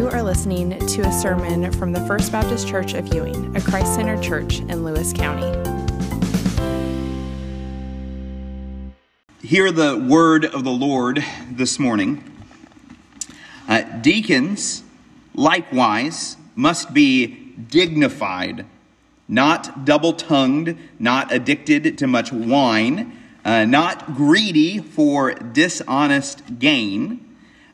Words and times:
You 0.00 0.08
are 0.08 0.22
listening 0.22 0.78
to 0.78 1.02
a 1.02 1.12
sermon 1.12 1.70
from 1.72 1.92
the 1.92 2.00
First 2.06 2.32
Baptist 2.32 2.66
Church 2.66 2.94
of 2.94 3.12
Ewing, 3.12 3.54
a 3.54 3.60
Christ 3.60 3.96
centered 3.96 4.22
church 4.22 4.60
in 4.60 4.82
Lewis 4.82 5.12
County. 5.12 5.46
Hear 9.42 9.70
the 9.70 9.98
word 9.98 10.46
of 10.46 10.64
the 10.64 10.70
Lord 10.70 11.22
this 11.50 11.78
morning. 11.78 12.24
Uh, 13.68 13.82
deacons, 14.00 14.84
likewise, 15.34 16.38
must 16.54 16.94
be 16.94 17.26
dignified, 17.68 18.64
not 19.28 19.84
double 19.84 20.14
tongued, 20.14 20.78
not 20.98 21.30
addicted 21.30 21.98
to 21.98 22.06
much 22.06 22.32
wine, 22.32 23.18
uh, 23.44 23.66
not 23.66 24.14
greedy 24.14 24.78
for 24.78 25.34
dishonest 25.34 26.58
gain 26.58 27.29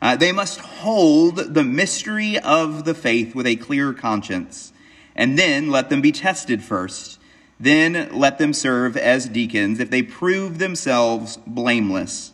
uh, 0.06 0.14
they 0.14 0.30
must 0.30 0.60
hold 0.60 1.34
the 1.54 1.64
mystery 1.64 2.38
of 2.38 2.84
the 2.84 2.94
faith 2.94 3.34
with 3.34 3.44
a 3.44 3.56
clear 3.56 3.92
conscience, 3.92 4.72
and 5.16 5.36
then 5.36 5.68
let 5.68 5.90
them 5.90 6.00
be 6.00 6.12
tested 6.12 6.62
first. 6.62 7.18
Then 7.58 8.16
let 8.16 8.38
them 8.38 8.52
serve 8.52 8.96
as 8.96 9.28
deacons 9.28 9.80
if 9.80 9.90
they 9.90 10.04
prove 10.04 10.58
themselves 10.58 11.38
blameless. 11.44 12.30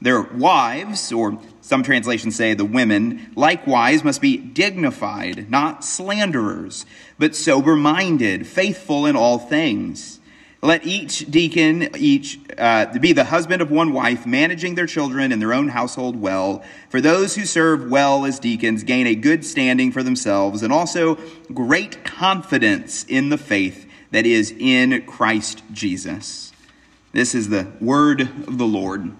Their 0.00 0.22
wives, 0.22 1.10
or 1.10 1.40
some 1.60 1.82
translations 1.82 2.36
say 2.36 2.54
the 2.54 2.64
women, 2.64 3.32
likewise 3.34 4.04
must 4.04 4.20
be 4.20 4.36
dignified, 4.36 5.50
not 5.50 5.84
slanderers, 5.84 6.86
but 7.18 7.34
sober 7.34 7.74
minded, 7.74 8.46
faithful 8.46 9.04
in 9.04 9.16
all 9.16 9.40
things. 9.40 10.19
Let 10.62 10.84
each 10.84 11.30
deacon 11.30 11.88
each 11.96 12.38
uh, 12.58 12.98
be 12.98 13.14
the 13.14 13.24
husband 13.24 13.62
of 13.62 13.70
one 13.70 13.94
wife, 13.94 14.26
managing 14.26 14.74
their 14.74 14.86
children 14.86 15.32
and 15.32 15.40
their 15.40 15.54
own 15.54 15.68
household 15.68 16.20
well. 16.20 16.62
For 16.90 17.00
those 17.00 17.34
who 17.34 17.46
serve 17.46 17.90
well 17.90 18.26
as 18.26 18.38
deacons 18.38 18.84
gain 18.84 19.06
a 19.06 19.14
good 19.14 19.44
standing 19.44 19.90
for 19.90 20.02
themselves, 20.02 20.62
and 20.62 20.70
also 20.70 21.16
great 21.54 22.04
confidence 22.04 23.04
in 23.04 23.30
the 23.30 23.38
faith 23.38 23.90
that 24.10 24.26
is 24.26 24.54
in 24.58 25.06
Christ 25.06 25.62
Jesus. 25.72 26.52
This 27.12 27.34
is 27.34 27.48
the 27.48 27.72
word 27.80 28.20
of 28.20 28.58
the 28.58 28.66
Lord. 28.66 29.12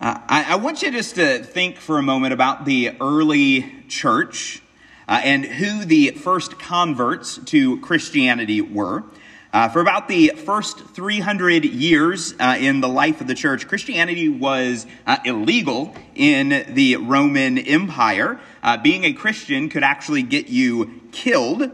Uh, 0.00 0.20
I, 0.28 0.52
I, 0.52 0.56
want 0.56 0.82
you 0.82 0.92
just 0.92 1.16
to 1.16 1.42
think 1.42 1.78
for 1.78 1.98
a 1.98 2.02
moment 2.02 2.32
about 2.32 2.64
the 2.64 2.92
early 3.00 3.74
church 3.88 4.62
uh, 5.08 5.20
and 5.24 5.44
who 5.44 5.84
the 5.84 6.12
first 6.12 6.58
converts 6.58 7.38
to 7.46 7.80
Christianity 7.80 8.60
were. 8.60 9.02
Uh, 9.50 9.66
for 9.66 9.80
about 9.80 10.08
the 10.08 10.28
first 10.44 10.78
300 10.78 11.64
years 11.64 12.34
uh, 12.38 12.58
in 12.60 12.82
the 12.82 12.88
life 12.88 13.22
of 13.22 13.26
the 13.26 13.34
church, 13.34 13.66
Christianity 13.66 14.28
was 14.28 14.86
uh, 15.06 15.16
illegal 15.24 15.94
in 16.14 16.66
the 16.74 16.96
Roman 16.96 17.56
Empire. 17.56 18.38
Uh, 18.62 18.76
being 18.76 19.04
a 19.04 19.14
Christian 19.14 19.70
could 19.70 19.82
actually 19.82 20.22
get 20.22 20.48
you 20.48 21.00
killed. 21.12 21.70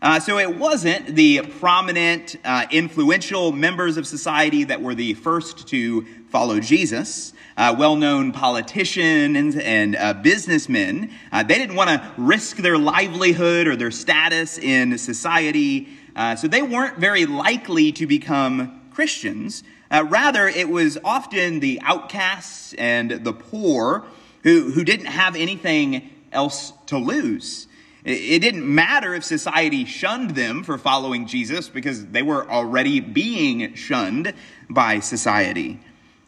Uh, 0.00 0.20
so 0.20 0.38
it 0.38 0.56
wasn't 0.56 1.16
the 1.16 1.40
prominent, 1.58 2.36
uh, 2.44 2.66
influential 2.70 3.50
members 3.50 3.96
of 3.96 4.06
society 4.06 4.62
that 4.62 4.80
were 4.80 4.94
the 4.94 5.14
first 5.14 5.66
to 5.66 6.06
follow 6.28 6.60
Jesus. 6.60 7.32
well 7.56 7.96
known 7.96 8.30
politicians 8.30 9.56
and 9.56 10.22
businessmen, 10.22 11.10
they 11.32 11.58
didn't 11.58 11.74
want 11.74 11.90
to 11.90 12.12
risk 12.16 12.58
their 12.58 12.78
livelihood 12.78 13.66
or 13.66 13.74
their 13.74 13.90
status 13.90 14.58
in 14.58 14.96
society. 14.96 15.88
Uh, 16.16 16.34
so 16.34 16.48
they 16.48 16.62
weren't 16.62 16.96
very 16.96 17.26
likely 17.26 17.92
to 17.92 18.06
become 18.06 18.80
Christians. 18.90 19.62
Uh, 19.90 20.04
rather, 20.08 20.48
it 20.48 20.70
was 20.70 20.96
often 21.04 21.60
the 21.60 21.78
outcasts 21.82 22.72
and 22.74 23.10
the 23.10 23.34
poor 23.34 24.06
who, 24.42 24.70
who 24.70 24.82
didn't 24.82 25.06
have 25.06 25.36
anything 25.36 26.10
else 26.32 26.72
to 26.86 26.96
lose. 26.96 27.68
It, 28.02 28.12
it 28.12 28.38
didn't 28.40 28.66
matter 28.66 29.14
if 29.14 29.24
society 29.24 29.84
shunned 29.84 30.30
them 30.30 30.64
for 30.64 30.78
following 30.78 31.26
Jesus 31.26 31.68
because 31.68 32.06
they 32.06 32.22
were 32.22 32.50
already 32.50 33.00
being 33.00 33.74
shunned 33.74 34.32
by 34.70 35.00
society. 35.00 35.80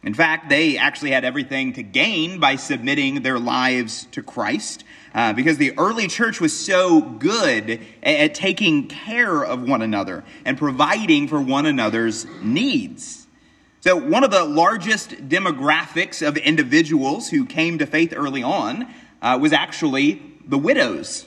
In 0.02 0.14
fact, 0.14 0.48
they 0.48 0.76
actually 0.76 1.10
had 1.10 1.24
everything 1.24 1.72
to 1.72 1.82
gain 1.82 2.38
by 2.38 2.56
submitting 2.56 3.22
their 3.22 3.38
lives 3.38 4.06
to 4.12 4.22
Christ. 4.22 4.84
Uh, 5.18 5.32
because 5.32 5.58
the 5.58 5.76
early 5.76 6.06
church 6.06 6.40
was 6.40 6.56
so 6.56 7.00
good 7.00 7.80
at, 8.04 8.36
taking 8.36 8.86
care 8.86 9.44
of 9.44 9.60
one 9.68 9.82
another 9.82 10.22
and 10.44 10.56
providing 10.56 11.26
for 11.26 11.40
one 11.40 11.66
another's 11.66 12.24
needs. 12.40 13.26
So, 13.80 13.96
one 13.96 14.22
of 14.22 14.30
the 14.30 14.44
largest 14.44 15.28
demographics 15.28 16.24
of 16.24 16.36
individuals 16.36 17.30
who 17.30 17.46
came 17.46 17.78
to 17.78 17.86
faith 17.86 18.14
early 18.16 18.44
on 18.44 18.86
uh, 19.20 19.36
was 19.42 19.52
actually 19.52 20.22
the 20.46 20.56
widows. 20.56 21.26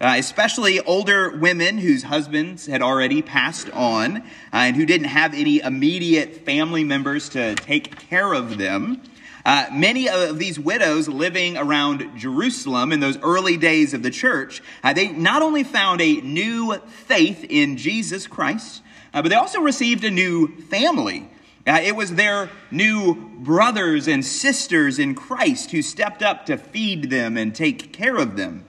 Uh, 0.00 0.14
especially 0.16 0.80
older 0.80 1.36
women 1.36 1.76
whose 1.76 2.04
husbands 2.04 2.64
had 2.64 2.80
already 2.80 3.20
passed 3.20 3.68
on 3.72 4.16
uh, 4.16 4.22
and 4.52 4.74
who 4.74 4.86
didn't 4.86 5.08
have 5.08 5.34
any 5.34 5.60
immediate 5.60 6.46
family 6.46 6.82
members 6.82 7.28
to 7.28 7.54
take 7.56 7.98
care 8.08 8.32
of 8.32 8.56
them. 8.56 9.02
Uh, 9.48 9.66
many 9.72 10.10
of 10.10 10.38
these 10.38 10.60
widows 10.60 11.08
living 11.08 11.56
around 11.56 12.06
Jerusalem 12.18 12.92
in 12.92 13.00
those 13.00 13.16
early 13.20 13.56
days 13.56 13.94
of 13.94 14.02
the 14.02 14.10
church, 14.10 14.62
uh, 14.84 14.92
they 14.92 15.08
not 15.08 15.40
only 15.40 15.64
found 15.64 16.02
a 16.02 16.20
new 16.20 16.76
faith 17.06 17.46
in 17.48 17.78
Jesus 17.78 18.26
Christ, 18.26 18.82
uh, 19.14 19.22
but 19.22 19.30
they 19.30 19.36
also 19.36 19.62
received 19.62 20.04
a 20.04 20.10
new 20.10 20.54
family. 20.64 21.30
Uh, 21.66 21.80
it 21.82 21.96
was 21.96 22.14
their 22.14 22.50
new 22.70 23.14
brothers 23.38 24.06
and 24.06 24.22
sisters 24.22 24.98
in 24.98 25.14
Christ 25.14 25.70
who 25.70 25.80
stepped 25.80 26.22
up 26.22 26.44
to 26.44 26.58
feed 26.58 27.08
them 27.08 27.38
and 27.38 27.54
take 27.54 27.90
care 27.90 28.18
of 28.18 28.36
them. 28.36 28.66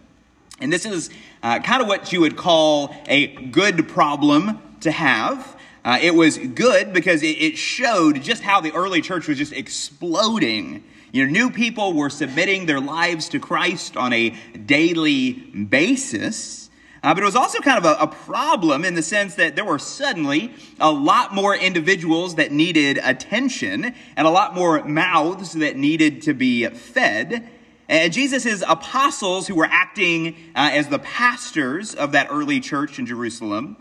And 0.62 0.72
this 0.72 0.86
is 0.86 1.10
uh, 1.44 1.60
kind 1.60 1.82
of 1.82 1.90
what 1.90 2.14
you 2.14 2.22
would 2.22 2.38
call 2.38 2.96
a 3.06 3.28
good 3.28 3.90
problem 3.90 4.62
to 4.80 4.92
have. 4.92 5.59
Uh, 5.84 5.98
it 6.02 6.14
was 6.14 6.38
good 6.38 6.94
because 6.94 7.24
it, 7.24 7.38
it 7.42 7.58
showed 7.58 8.22
just 8.22 8.44
how 8.44 8.60
the 8.62 8.72
early 8.74 9.02
church 9.02 9.28
was 9.28 9.38
just 9.38 9.54
exploding. 9.54 10.84
You 11.12 11.26
know, 11.26 11.32
new 11.32 11.50
people 11.50 11.94
were 11.94 12.10
submitting 12.10 12.66
their 12.66 12.80
lives 12.80 13.30
to 13.30 13.40
Christ 13.40 13.98
on 13.98 14.14
a 14.14 14.30
daily 14.66 15.34
basis. 15.34 16.70
Uh, 17.02 17.14
but 17.14 17.24
it 17.24 17.26
was 17.26 17.36
also 17.36 17.60
kind 17.60 17.78
of 17.78 17.86
a, 17.86 18.04
a, 18.04 18.08
problem 18.08 18.84
in 18.84 18.94
the 18.94 19.02
sense 19.02 19.36
that 19.36 19.56
there 19.56 19.64
were 19.64 19.80
suddenly 19.80 20.54
a 20.82 20.92
lot 20.92 21.34
more 21.34 21.56
individuals 21.56 22.36
that 22.36 22.52
needed 22.52 23.00
attention 23.02 23.96
and 24.18 24.28
a 24.28 24.30
lot 24.30 24.54
more 24.54 24.84
mouths 24.84 25.54
that 25.54 25.78
needed 25.78 26.22
to 26.24 26.34
be 26.34 26.68
fed. 26.68 27.48
And 27.88 28.12
Jesus' 28.12 28.62
apostles, 28.68 29.48
who 29.48 29.56
were 29.56 29.66
acting 29.66 30.36
uh, 30.56 30.72
as 30.74 30.90
the 30.90 31.00
pastors 31.00 31.96
of 31.96 32.12
that 32.12 32.28
early 32.30 32.60
church 32.60 33.00
in 33.00 33.06
Jerusalem, 33.06 33.78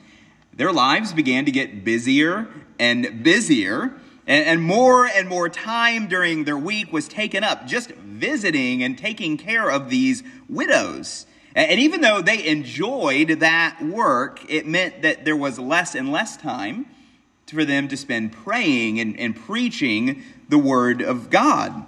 their 0.59 0.73
lives 0.73 1.13
began 1.13 1.47
to 1.47 1.51
get 1.51 1.85
busier 1.85 2.49
and 2.79 3.23
busier, 3.23 3.95
and, 4.27 4.61
more 4.61 5.07
and 5.07 5.29
more 5.29 5.49
time 5.49 6.07
during 6.07 6.45
their 6.45 6.59
week 6.59 6.93
was 6.93 7.09
taken 7.09 7.43
up 7.43 7.67
just 7.67 7.91
visiting 7.93 8.83
and 8.83 8.99
taking 8.99 9.39
care 9.39 9.71
of 9.71 9.89
these 9.89 10.23
widows. 10.49 11.27
And 11.55 11.81
even 11.81 12.03
though 12.03 12.21
they 12.21 12.47
enjoyed 12.47 13.29
that 13.41 13.81
work, 13.81 14.45
it 14.51 14.67
meant 14.67 15.03
that 15.03 15.25
there 15.25 15.37
was 15.37 15.59
less 15.59 15.95
and 15.95 16.13
less 16.13 16.37
time 16.37 16.87
for 17.47 17.65
them 17.65 17.89
to 17.89 17.97
spend 17.97 18.33
praying 18.33 19.01
and, 19.01 19.19
and 19.19 19.35
preaching 19.35 20.23
the 20.49 20.59
word 20.59 21.01
of 21.01 21.31
God. 21.31 21.87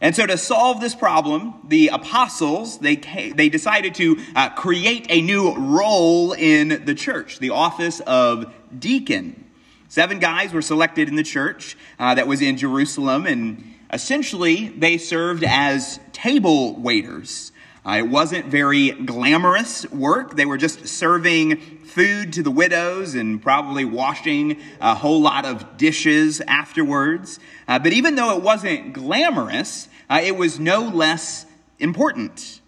And 0.00 0.14
so, 0.14 0.26
to 0.26 0.36
solve 0.36 0.80
this 0.80 0.94
problem, 0.94 1.54
the 1.68 1.88
apostles 1.88 2.78
they 2.78 2.96
they 2.96 3.48
decided 3.48 3.94
to 3.96 4.18
uh, 4.34 4.50
create 4.50 5.06
a 5.08 5.22
new 5.22 5.54
role 5.54 6.32
in 6.32 6.84
the 6.84 6.94
church, 6.94 7.38
the 7.38 7.50
office 7.50 8.00
of 8.00 8.52
deacon. 8.78 9.44
Seven 9.88 10.18
guys 10.18 10.52
were 10.52 10.62
selected 10.62 11.08
in 11.08 11.16
the 11.16 11.22
church 11.22 11.76
uh, 11.98 12.14
that 12.14 12.26
was 12.26 12.42
in 12.42 12.58
Jerusalem, 12.58 13.24
and 13.24 13.74
essentially 13.90 14.68
they 14.68 14.98
served 14.98 15.44
as 15.44 15.98
table 16.12 16.74
waiters. 16.74 17.52
Uh, 17.86 17.98
it 17.98 18.08
wasn't 18.08 18.46
very 18.46 18.90
glamorous 18.90 19.88
work. 19.92 20.34
They 20.34 20.44
were 20.44 20.56
just 20.56 20.88
serving 20.88 21.58
food 21.84 22.32
to 22.32 22.42
the 22.42 22.50
widows 22.50 23.14
and 23.14 23.40
probably 23.40 23.84
washing 23.84 24.60
a 24.80 24.96
whole 24.96 25.20
lot 25.20 25.44
of 25.44 25.76
dishes 25.76 26.40
afterwards. 26.40 27.38
Uh, 27.68 27.78
but 27.78 27.92
even 27.92 28.16
though 28.16 28.36
it 28.36 28.42
wasn't 28.42 28.92
glamorous, 28.92 29.88
uh, 30.10 30.20
it 30.20 30.36
was 30.36 30.58
no 30.58 30.80
less 30.80 31.46
important. 31.78 32.60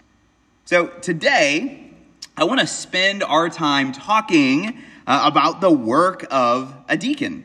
So 0.67 0.87
today, 0.87 1.91
I 2.37 2.45
want 2.45 2.61
to 2.61 2.67
spend 2.69 3.25
our 3.25 3.49
time 3.49 3.91
talking 3.91 4.79
uh, 5.05 5.23
about 5.25 5.61
the 5.61 5.73
work 5.73 6.27
of 6.31 6.73
a 6.89 6.97
deacon. 6.97 7.45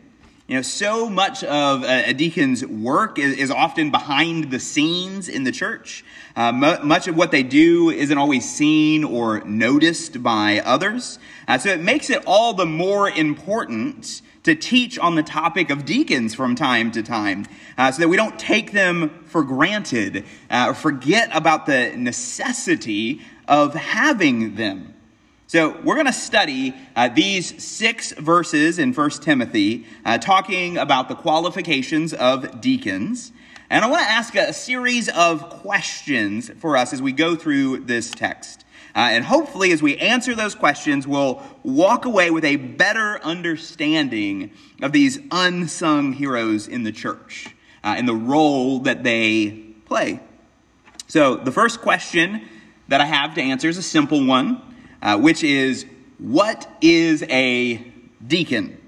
You 0.54 0.60
know, 0.60 0.62
so 0.62 1.10
much 1.10 1.44
of 1.44 1.84
a, 1.84 2.14
deacon's 2.14 2.64
work 2.64 3.18
is, 3.18 3.50
often 3.50 3.90
behind 3.90 4.52
the 4.52 4.60
scenes 4.60 5.28
in 5.28 5.46
the 5.46 5.52
church. 5.52 6.06
Uh, 6.36 6.52
much 6.52 7.08
of 7.08 7.18
what 7.18 7.32
they 7.32 7.42
do 7.42 7.90
isn't 7.90 8.20
always 8.20 8.48
seen 8.48 9.04
or 9.04 9.44
noticed 9.46 10.22
by 10.22 10.60
others. 10.60 11.18
Uh, 11.48 11.58
so 11.58 11.70
it 11.70 11.80
makes 11.80 12.12
it 12.12 12.22
all 12.28 12.54
the 12.54 12.68
more 12.68 13.10
important 13.10 14.22
to 14.44 14.54
teach 14.54 15.00
on 15.00 15.16
the 15.16 15.24
topic 15.24 15.72
of 15.72 15.86
deacons 15.86 16.36
from 16.36 16.54
time 16.54 16.92
to 16.92 17.02
time 17.02 17.48
uh, 17.76 17.92
so 17.92 18.02
that 18.04 18.08
we 18.08 18.16
don't 18.16 18.38
take 18.38 18.74
them 18.74 19.10
for 19.26 19.42
granted 19.42 20.24
uh, 20.52 20.68
or 20.68 20.76
forget 20.76 21.36
about 21.36 21.66
the 21.66 21.98
necessity 21.98 23.22
of 23.48 23.74
having 23.74 24.54
them. 24.54 24.93
So 25.54 25.80
we're 25.84 25.94
going 25.94 26.08
to 26.08 26.14
study 26.14 26.74
uh, 26.96 27.10
these 27.10 27.64
six 27.64 28.12
verses 28.12 28.80
in 28.80 28.92
1 28.92 29.10
Timothy, 29.22 29.86
uh, 30.04 30.18
talking 30.18 30.80
about 30.80 31.10
the 31.10 31.16
qualifications 31.16 32.12
of 32.12 32.60
deacons. 32.60 33.32
And 33.70 33.86
I 33.86 33.88
want 33.88 34.02
to 34.02 34.10
ask 34.10 34.34
a 34.34 34.52
series 34.52 35.10
of 35.10 35.48
questions 35.62 36.50
for 36.58 36.76
us 36.76 36.92
as 36.92 37.04
we 37.04 37.12
go 37.12 37.36
through 37.36 37.82
this 37.82 38.10
text. 38.10 38.66
Uh, 38.96 39.10
and 39.12 39.24
hopefully, 39.24 39.72
as 39.72 39.84
we 39.84 39.96
answer 40.00 40.34
those 40.34 40.56
questions, 40.56 41.06
we'll 41.06 41.44
walk 41.62 42.06
away 42.06 42.32
with 42.32 42.46
a 42.46 42.56
better 42.56 43.20
understanding 43.24 44.50
of 44.82 44.92
these 44.92 45.20
unsung 45.30 46.14
heroes 46.14 46.68
in 46.68 46.82
the 46.82 46.92
church 46.92 47.46
uh, 47.84 47.94
and 47.96 48.08
the 48.08 48.16
role 48.16 48.80
that 48.80 49.04
they 49.04 49.52
play. 49.86 50.20
So, 51.06 51.36
the 51.36 51.52
first 51.52 51.80
question 51.82 52.42
that 52.88 53.02
I 53.02 53.06
have 53.06 53.36
to 53.36 53.42
answer 53.44 53.70
is 53.70 53.78
a 53.78 53.84
simple 53.84 54.26
one, 54.26 54.60
uh, 55.04 55.18
which 55.18 55.44
is 55.44 55.86
what 56.18 56.68
is 56.82 57.24
a 57.24 57.86
deacon? 58.26 58.80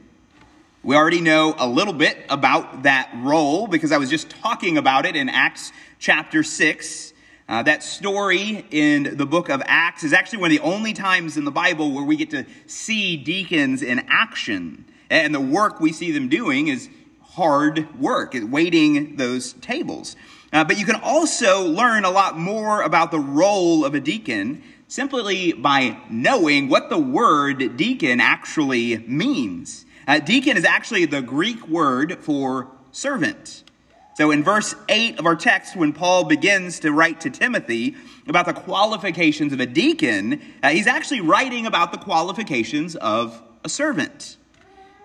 We 0.82 0.96
already 0.96 1.22
know 1.22 1.54
a 1.58 1.68
little 1.68 1.94
bit 1.94 2.26
about 2.30 2.84
that 2.84 3.12
role 3.18 3.68
because 3.68 3.92
I 3.92 3.98
was 3.98 4.10
just 4.10 4.30
talking 4.30 4.78
about 4.78 5.06
it 5.06 5.16
in 5.16 5.30
Acts 5.30 5.72
chapter 6.00 6.42
6. 6.42 7.14
Uh, 7.48 7.64
that 7.64 7.84
story 7.84 8.66
in 8.72 9.18
the 9.18 9.26
book 9.26 9.50
of 9.50 9.62
Acts 9.66 10.04
is 10.04 10.14
actually 10.14 10.40
one 10.40 10.52
of 10.52 10.58
the 10.58 10.64
only 10.64 10.94
times 10.94 11.38
in 11.38 11.44
the 11.44 11.52
Bible 11.52 11.92
where 11.92 12.04
we 12.04 12.16
get 12.16 12.30
to 12.32 12.46
see 12.66 13.18
deacons 13.18 13.82
in 13.82 14.06
action. 14.08 14.86
And 15.10 15.36
the 15.36 15.42
work 15.42 15.80
we 15.80 15.92
see 15.92 16.12
them 16.12 16.30
doing 16.30 16.70
is 16.70 16.90
hard 17.22 18.00
work, 18.00 18.34
waiting 18.36 19.18
those 19.18 19.54
tables. 19.54 20.16
Uh, 20.56 20.64
but 20.64 20.80
you 20.80 20.86
can 20.86 20.96
also 21.04 21.66
learn 21.66 22.06
a 22.06 22.10
lot 22.10 22.40
more 22.40 22.82
about 22.82 23.12
the 23.12 23.20
role 23.20 23.84
of 23.84 23.94
a 23.94 24.00
deacon 24.00 24.64
simply 24.88 25.52
by 25.52 25.98
knowing 26.10 26.70
what 26.70 26.90
the 26.90 26.98
word 26.98 27.76
deacon 27.76 28.22
actually 28.22 28.98
means. 29.00 29.86
Uh, 30.08 30.18
deacon 30.18 30.56
is 30.56 30.64
actually 30.64 31.04
the 31.04 31.22
Greek 31.22 31.68
word 31.68 32.18
for 32.22 32.72
servant. 32.94 33.66
So 34.14 34.32
in 34.32 34.46
verse 34.46 34.74
8 34.88 35.20
of 35.20 35.26
our 35.26 35.36
text, 35.36 35.76
when 35.76 35.92
Paul 35.92 36.24
begins 36.24 36.80
to 36.80 36.94
write 36.94 37.20
to 37.20 37.30
Timothy 37.30 37.98
about 38.26 38.46
the 38.46 38.54
qualifications 38.54 39.52
of 39.52 39.60
a 39.60 39.66
deacon, 39.66 40.42
uh, 40.64 40.70
he's 40.70 40.88
actually 40.88 41.20
writing 41.20 41.66
about 41.66 41.92
the 41.92 41.98
qualifications 41.98 42.96
of 42.96 43.44
a 43.66 43.68
servant. 43.68 44.38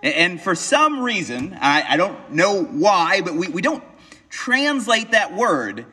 And 0.01 0.41
for 0.41 0.55
some 0.55 1.01
reason, 1.01 1.57
I, 1.59 1.83
I 1.89 1.97
don't 1.97 2.31
know 2.31 2.63
why, 2.63 3.19
but 3.19 3.35
we, 3.35 3.49
we 3.49 3.61
don't 3.61 3.83
translate 4.31 5.11
that 5.11 5.35
word 5.35 5.85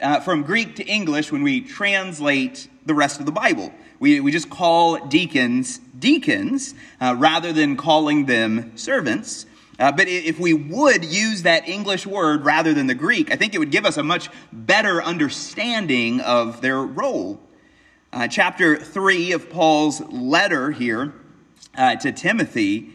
uh, 0.00 0.18
from 0.20 0.42
Greek 0.42 0.74
to 0.76 0.84
English 0.84 1.30
when 1.30 1.42
we 1.42 1.60
translate 1.60 2.68
the 2.84 2.94
rest 2.94 3.20
of 3.20 3.26
the 3.26 3.32
Bible. 3.32 3.72
We, 4.00 4.18
we 4.18 4.32
just 4.32 4.50
call 4.50 5.06
deacons 5.06 5.78
deacons 5.96 6.74
uh, 7.00 7.14
rather 7.16 7.52
than 7.52 7.76
calling 7.76 8.26
them 8.26 8.76
servants. 8.76 9.46
Uh, 9.78 9.92
but 9.92 10.08
if 10.08 10.40
we 10.40 10.52
would 10.52 11.04
use 11.04 11.42
that 11.42 11.68
English 11.68 12.06
word 12.06 12.44
rather 12.44 12.74
than 12.74 12.88
the 12.88 12.94
Greek, 12.94 13.30
I 13.30 13.36
think 13.36 13.54
it 13.54 13.58
would 13.58 13.70
give 13.70 13.86
us 13.86 13.96
a 13.96 14.02
much 14.02 14.28
better 14.52 15.00
understanding 15.02 16.20
of 16.20 16.60
their 16.60 16.82
role. 16.82 17.40
Uh, 18.12 18.26
chapter 18.26 18.76
3 18.76 19.32
of 19.32 19.48
Paul's 19.48 20.00
letter 20.00 20.70
here 20.72 21.14
uh, 21.76 21.96
to 21.96 22.10
Timothy, 22.12 22.90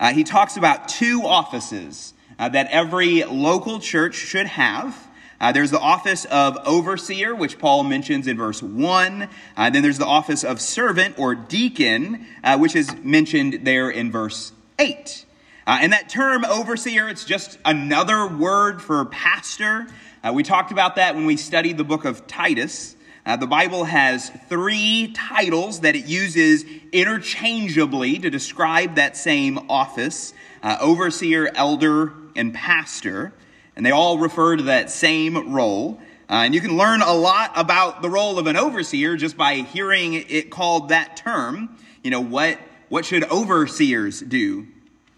uh, 0.00 0.12
he 0.12 0.22
talks 0.22 0.56
about 0.56 0.88
two 0.88 1.22
offices 1.24 2.14
uh, 2.38 2.48
that 2.48 2.68
every 2.70 3.24
local 3.24 3.80
church 3.80 4.14
should 4.14 4.46
have. 4.46 5.08
Uh, 5.40 5.52
there's 5.52 5.70
the 5.70 5.78
office 5.78 6.24
of 6.26 6.56
overseer, 6.66 7.34
which 7.34 7.58
Paul 7.58 7.84
mentions 7.84 8.26
in 8.26 8.36
verse 8.36 8.62
1. 8.62 9.28
Uh, 9.56 9.70
then 9.70 9.82
there's 9.82 9.98
the 9.98 10.06
office 10.06 10.42
of 10.42 10.60
servant 10.60 11.16
or 11.18 11.34
deacon, 11.34 12.26
uh, 12.42 12.58
which 12.58 12.74
is 12.74 12.94
mentioned 13.04 13.60
there 13.64 13.88
in 13.88 14.10
verse 14.10 14.52
8. 14.78 15.24
Uh, 15.66 15.78
and 15.80 15.92
that 15.92 16.08
term 16.08 16.44
overseer, 16.44 17.08
it's 17.08 17.24
just 17.24 17.58
another 17.64 18.26
word 18.26 18.82
for 18.82 19.04
pastor. 19.04 19.86
Uh, 20.24 20.32
we 20.32 20.42
talked 20.42 20.72
about 20.72 20.96
that 20.96 21.14
when 21.14 21.26
we 21.26 21.36
studied 21.36 21.76
the 21.76 21.84
book 21.84 22.04
of 22.04 22.26
Titus. 22.26 22.96
Uh, 23.24 23.36
the 23.36 23.46
Bible 23.46 23.84
has 23.84 24.30
three 24.48 25.12
titles 25.14 25.80
that 25.80 25.94
it 25.94 26.06
uses 26.06 26.64
interchangeably 26.90 28.18
to 28.18 28.30
describe 28.30 28.94
that 28.94 29.16
same 29.16 29.58
office 29.68 30.32
uh, 30.62 30.78
overseer, 30.80 31.50
elder, 31.54 32.12
and 32.36 32.54
pastor. 32.54 33.32
And 33.76 33.86
they 33.86 33.90
all 33.90 34.18
refer 34.18 34.56
to 34.56 34.64
that 34.64 34.90
same 34.90 35.52
role. 35.52 36.00
Uh, 36.30 36.42
and 36.44 36.54
you 36.54 36.60
can 36.60 36.76
learn 36.76 37.00
a 37.00 37.12
lot 37.12 37.52
about 37.56 38.02
the 38.02 38.10
role 38.10 38.38
of 38.38 38.46
an 38.46 38.56
overseer 38.56 39.16
just 39.16 39.36
by 39.36 39.54
hearing 39.54 40.14
it 40.14 40.50
called 40.50 40.90
that 40.90 41.16
term. 41.16 41.76
You 42.02 42.10
know, 42.10 42.20
what, 42.20 42.58
what 42.88 43.04
should 43.04 43.24
overseers 43.30 44.20
do? 44.20 44.66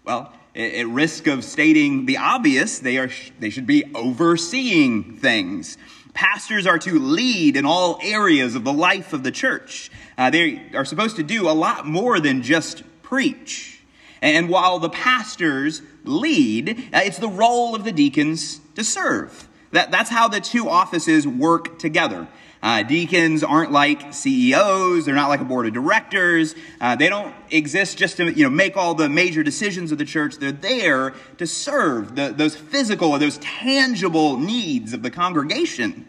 Well, 0.03 0.31
at 0.55 0.87
risk 0.87 1.27
of 1.27 1.43
stating 1.43 2.05
the 2.05 2.17
obvious, 2.17 2.79
they, 2.79 2.97
are, 2.97 3.09
they 3.39 3.49
should 3.49 3.67
be 3.67 3.83
overseeing 3.95 5.17
things. 5.17 5.77
Pastors 6.13 6.67
are 6.67 6.79
to 6.79 6.99
lead 6.99 7.55
in 7.55 7.65
all 7.65 7.99
areas 8.01 8.55
of 8.55 8.63
the 8.63 8.73
life 8.73 9.13
of 9.13 9.23
the 9.23 9.31
church. 9.31 9.89
Uh, 10.17 10.29
they 10.29 10.69
are 10.73 10.85
supposed 10.85 11.15
to 11.15 11.23
do 11.23 11.49
a 11.49 11.51
lot 11.51 11.85
more 11.85 12.19
than 12.19 12.41
just 12.41 12.83
preach. 13.01 13.80
And 14.21 14.49
while 14.49 14.79
the 14.79 14.89
pastors 14.89 15.81
lead, 16.03 16.89
uh, 16.93 17.01
it's 17.03 17.17
the 17.17 17.27
role 17.27 17.75
of 17.75 17.83
the 17.83 17.91
deacons 17.91 18.59
to 18.75 18.83
serve. 18.83 19.47
That, 19.71 19.89
that's 19.89 20.09
how 20.09 20.27
the 20.27 20.39
two 20.39 20.69
offices 20.69 21.27
work 21.27 21.79
together. 21.79 22.27
Uh, 22.63 22.83
deacons 22.83 23.43
aren't 23.43 23.71
like 23.71 24.13
CEOs. 24.13 25.05
They're 25.05 25.15
not 25.15 25.29
like 25.29 25.41
a 25.41 25.45
board 25.45 25.65
of 25.65 25.73
directors. 25.73 26.53
Uh, 26.79 26.95
they 26.95 27.09
don't 27.09 27.33
exist 27.49 27.97
just 27.97 28.17
to 28.17 28.31
you 28.31 28.43
know 28.43 28.51
make 28.51 28.77
all 28.77 28.93
the 28.93 29.09
major 29.09 29.41
decisions 29.41 29.91
of 29.91 29.97
the 29.97 30.05
church. 30.05 30.35
They're 30.35 30.51
there 30.51 31.15
to 31.37 31.47
serve 31.47 32.15
the, 32.15 32.33
those 32.35 32.55
physical 32.55 33.11
or 33.11 33.19
those 33.19 33.39
tangible 33.39 34.37
needs 34.37 34.93
of 34.93 35.01
the 35.01 35.09
congregation. 35.09 36.05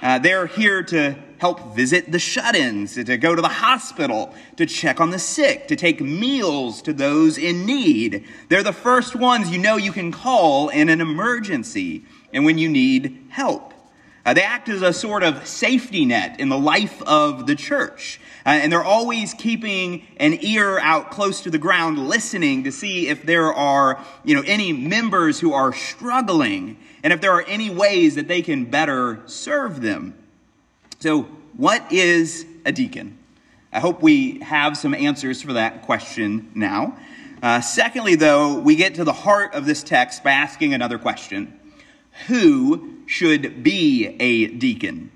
Uh, 0.00 0.20
they're 0.20 0.46
here 0.46 0.84
to 0.84 1.16
help 1.40 1.74
visit 1.74 2.12
the 2.12 2.18
shut 2.18 2.54
ins, 2.54 2.94
to 2.94 3.16
go 3.16 3.34
to 3.34 3.40
the 3.40 3.48
hospital, 3.48 4.32
to 4.56 4.66
check 4.66 5.00
on 5.00 5.08
the 5.08 5.18
sick, 5.18 5.66
to 5.68 5.74
take 5.74 5.98
meals 5.98 6.82
to 6.82 6.92
those 6.92 7.38
in 7.38 7.64
need. 7.64 8.26
They're 8.50 8.62
the 8.62 8.74
first 8.74 9.16
ones 9.16 9.50
you 9.50 9.56
know 9.56 9.78
you 9.78 9.90
can 9.90 10.12
call 10.12 10.68
in 10.68 10.90
an 10.90 11.00
emergency 11.00 12.04
and 12.34 12.44
when 12.44 12.58
you 12.58 12.68
need 12.68 13.26
help. 13.30 13.72
Uh, 14.26 14.34
they 14.34 14.42
act 14.42 14.68
as 14.68 14.82
a 14.82 14.92
sort 14.92 15.22
of 15.22 15.46
safety 15.46 16.04
net 16.04 16.38
in 16.38 16.50
the 16.50 16.58
life 16.58 17.00
of 17.02 17.46
the 17.46 17.54
church. 17.54 18.20
Uh, 18.44 18.50
and 18.50 18.70
they're 18.70 18.84
always 18.84 19.32
keeping 19.32 20.06
an 20.18 20.36
ear 20.42 20.78
out 20.80 21.10
close 21.10 21.40
to 21.40 21.50
the 21.50 21.56
ground, 21.56 21.98
listening 22.06 22.64
to 22.64 22.70
see 22.70 23.08
if 23.08 23.22
there 23.22 23.50
are, 23.54 23.98
you 24.24 24.34
know, 24.34 24.42
any 24.44 24.74
members 24.74 25.40
who 25.40 25.54
are 25.54 25.72
struggling 25.72 26.76
and 27.02 27.14
if 27.14 27.22
there 27.22 27.32
are 27.32 27.44
any 27.44 27.70
ways 27.70 28.16
that 28.16 28.28
they 28.28 28.42
can 28.42 28.66
better 28.66 29.22
serve 29.24 29.80
them. 29.80 30.19
So, 31.00 31.22
what 31.56 31.90
is 31.90 32.44
a 32.66 32.72
deacon? 32.72 33.16
I 33.72 33.80
hope 33.80 34.02
we 34.02 34.40
have 34.40 34.76
some 34.76 34.92
answers 34.92 35.40
for 35.40 35.54
that 35.54 35.80
question 35.80 36.50
now. 36.54 36.98
Uh, 37.42 37.62
secondly, 37.62 38.16
though, 38.16 38.58
we 38.58 38.76
get 38.76 38.96
to 38.96 39.04
the 39.04 39.14
heart 39.14 39.54
of 39.54 39.64
this 39.64 39.82
text 39.82 40.22
by 40.22 40.32
asking 40.32 40.74
another 40.74 40.98
question 40.98 41.58
Who 42.26 42.98
should 43.06 43.62
be 43.62 44.14
a 44.20 44.48
deacon. 44.48 45.10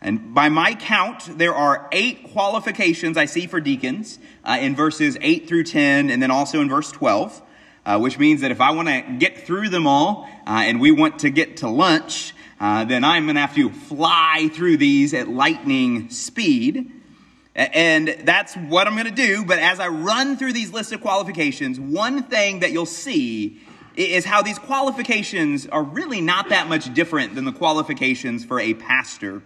And 0.00 0.34
by 0.34 0.48
my 0.48 0.74
count, 0.74 1.38
there 1.38 1.54
are 1.54 1.88
eight 1.92 2.32
qualifications 2.32 3.16
I 3.16 3.26
see 3.26 3.46
for 3.46 3.60
deacons 3.60 4.18
uh, 4.44 4.58
in 4.60 4.74
verses 4.74 5.16
8 5.20 5.46
through 5.46 5.64
10, 5.64 6.10
and 6.10 6.20
then 6.20 6.32
also 6.32 6.60
in 6.60 6.68
verse 6.68 6.90
12, 6.90 7.42
uh, 7.84 7.98
which 8.00 8.18
means 8.18 8.40
that 8.40 8.50
if 8.50 8.60
I 8.60 8.72
want 8.72 8.88
to 8.88 9.02
get 9.20 9.46
through 9.46 9.68
them 9.68 9.86
all 9.86 10.28
uh, 10.48 10.64
and 10.64 10.80
we 10.80 10.90
want 10.90 11.20
to 11.20 11.30
get 11.30 11.58
to 11.58 11.68
lunch, 11.68 12.34
uh, 12.58 12.84
then 12.84 13.04
I'm 13.04 13.24
going 13.24 13.34
to 13.34 13.40
have 13.40 13.54
to 13.56 13.70
fly 13.70 14.48
through 14.52 14.78
these 14.78 15.12
at 15.14 15.28
lightning 15.28 16.10
speed. 16.10 16.92
And 17.54 18.08
that's 18.24 18.54
what 18.54 18.86
I'm 18.86 18.94
going 18.94 19.06
to 19.06 19.10
do. 19.10 19.44
But 19.44 19.58
as 19.58 19.80
I 19.80 19.88
run 19.88 20.36
through 20.36 20.52
these 20.52 20.72
lists 20.72 20.92
of 20.92 21.00
qualifications, 21.00 21.80
one 21.80 22.22
thing 22.22 22.60
that 22.60 22.72
you'll 22.72 22.86
see 22.86 23.60
is 23.94 24.26
how 24.26 24.42
these 24.42 24.58
qualifications 24.58 25.66
are 25.66 25.82
really 25.82 26.20
not 26.20 26.50
that 26.50 26.68
much 26.68 26.92
different 26.92 27.34
than 27.34 27.44
the 27.44 27.52
qualifications 27.52 28.44
for 28.44 28.60
a 28.60 28.74
pastor. 28.74 29.42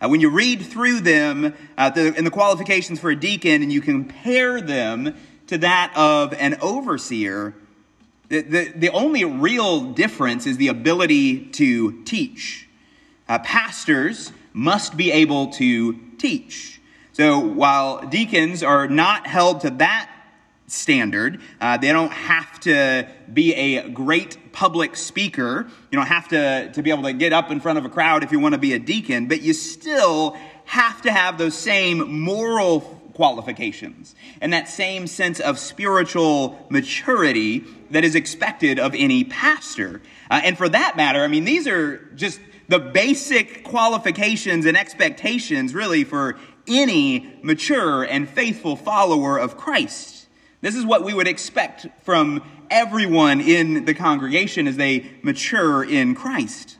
Uh, 0.00 0.08
when 0.08 0.20
you 0.20 0.30
read 0.30 0.62
through 0.62 1.00
them 1.00 1.52
uh, 1.76 1.90
the, 1.90 2.14
and 2.16 2.24
the 2.26 2.30
qualifications 2.30 3.00
for 3.00 3.10
a 3.10 3.16
deacon 3.16 3.62
and 3.62 3.72
you 3.72 3.80
compare 3.80 4.60
them 4.60 5.14
to 5.48 5.58
that 5.58 5.92
of 5.96 6.32
an 6.34 6.56
overseer, 6.62 7.54
The, 8.30 8.40
the, 8.40 8.72
the 8.74 8.88
only 8.90 9.24
real 9.24 9.92
difference 9.92 10.46
is 10.46 10.56
the 10.56 10.68
ability 10.68 11.46
to 11.50 12.02
teach. 12.04 12.68
Uh, 13.28 13.38
pastors 13.40 14.32
must 14.52 14.96
be 14.96 15.12
able 15.12 15.48
to 15.52 15.98
teach. 16.16 16.80
So 17.12 17.38
while 17.38 18.06
deacons 18.06 18.62
are 18.62 18.88
not 18.88 19.26
held 19.26 19.60
to 19.62 19.70
that 19.70 20.10
standard. 20.70 21.40
Uh, 21.60 21.76
they 21.76 21.92
don't 21.92 22.12
have 22.12 22.60
to 22.60 23.08
be 23.32 23.54
a 23.54 23.88
great 23.88 24.52
public 24.52 24.96
speaker. 24.96 25.66
You 25.90 25.98
don't 25.98 26.06
have 26.06 26.28
to, 26.28 26.70
to 26.72 26.82
be 26.82 26.90
able 26.90 27.02
to 27.04 27.12
get 27.12 27.32
up 27.32 27.50
in 27.50 27.60
front 27.60 27.78
of 27.78 27.84
a 27.84 27.88
crowd 27.88 28.22
if 28.22 28.32
you 28.32 28.40
want 28.40 28.54
to 28.54 28.60
be 28.60 28.72
a 28.72 28.78
deacon, 28.78 29.26
but 29.26 29.42
you 29.42 29.52
still 29.52 30.36
have 30.66 31.02
to 31.02 31.12
have 31.12 31.38
those 31.38 31.54
same 31.54 32.20
moral 32.20 32.99
qualifications 33.20 34.14
and 34.40 34.54
that 34.54 34.66
same 34.66 35.06
sense 35.06 35.40
of 35.40 35.58
spiritual 35.58 36.58
maturity 36.70 37.62
that 37.90 38.02
is 38.02 38.14
expected 38.14 38.78
of 38.78 38.94
any 38.94 39.24
pastor. 39.24 40.00
Uh, 40.30 40.40
and 40.42 40.56
for 40.56 40.70
that 40.70 40.96
matter, 40.96 41.22
I 41.22 41.26
mean, 41.26 41.44
these 41.44 41.66
are 41.66 41.98
just 42.14 42.40
the 42.68 42.78
basic 42.78 43.62
qualifications 43.62 44.64
and 44.64 44.74
expectations, 44.74 45.74
really, 45.74 46.02
for 46.02 46.38
any 46.66 47.30
mature 47.42 48.04
and 48.04 48.26
faithful 48.26 48.74
follower 48.74 49.36
of 49.36 49.58
Christ. 49.58 50.26
This 50.62 50.74
is 50.74 50.86
what 50.86 51.04
we 51.04 51.12
would 51.12 51.28
expect 51.28 51.88
from 52.04 52.42
everyone 52.70 53.42
in 53.42 53.84
the 53.84 53.92
congregation 53.92 54.66
as 54.66 54.78
they 54.78 55.10
mature 55.20 55.84
in 55.84 56.14
Christ. 56.14 56.78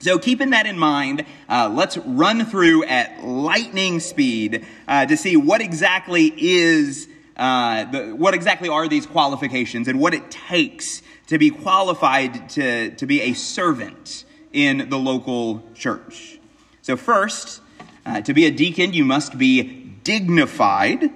So, 0.00 0.16
keeping 0.16 0.50
that 0.50 0.66
in 0.66 0.78
mind, 0.78 1.24
uh, 1.48 1.68
let's 1.74 1.96
run 1.98 2.44
through 2.44 2.84
at 2.84 3.24
lightning 3.24 3.98
speed 3.98 4.64
uh, 4.86 5.06
to 5.06 5.16
see 5.16 5.36
what 5.36 5.60
exactly 5.60 6.32
is 6.36 7.08
uh, 7.36 7.84
the, 7.90 8.14
what 8.14 8.32
exactly 8.32 8.68
are 8.68 8.86
these 8.86 9.06
qualifications 9.06 9.88
and 9.88 9.98
what 9.98 10.14
it 10.14 10.30
takes 10.30 11.02
to 11.26 11.36
be 11.36 11.50
qualified 11.50 12.48
to, 12.50 12.90
to 12.92 13.06
be 13.06 13.22
a 13.22 13.32
servant 13.32 14.24
in 14.52 14.88
the 14.88 14.96
local 14.96 15.68
church. 15.74 16.38
So, 16.82 16.96
first, 16.96 17.60
uh, 18.06 18.20
to 18.20 18.32
be 18.32 18.46
a 18.46 18.52
deacon, 18.52 18.92
you 18.92 19.04
must 19.04 19.36
be 19.36 19.62
dignified. 20.04 21.10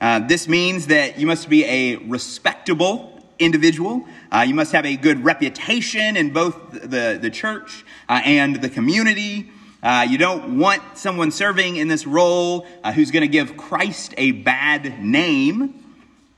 Uh, 0.00 0.18
this 0.18 0.48
means 0.48 0.88
that 0.88 1.20
you 1.20 1.28
must 1.28 1.48
be 1.48 1.64
a 1.66 1.96
respectable 1.98 3.14
individual. 3.38 4.08
Uh, 4.30 4.44
you 4.46 4.54
must 4.54 4.72
have 4.72 4.86
a 4.86 4.96
good 4.96 5.24
reputation 5.24 6.16
in 6.16 6.32
both 6.32 6.72
the, 6.72 7.18
the 7.20 7.30
church 7.30 7.84
uh, 8.08 8.20
and 8.24 8.56
the 8.56 8.68
community. 8.68 9.50
Uh, 9.82 10.06
you 10.08 10.16
don't 10.16 10.58
want 10.58 10.82
someone 10.96 11.30
serving 11.30 11.76
in 11.76 11.88
this 11.88 12.06
role 12.06 12.66
uh, 12.82 12.92
who's 12.92 13.10
going 13.10 13.20
to 13.22 13.28
give 13.28 13.56
Christ 13.56 14.14
a 14.16 14.30
bad 14.32 15.02
name. 15.02 15.74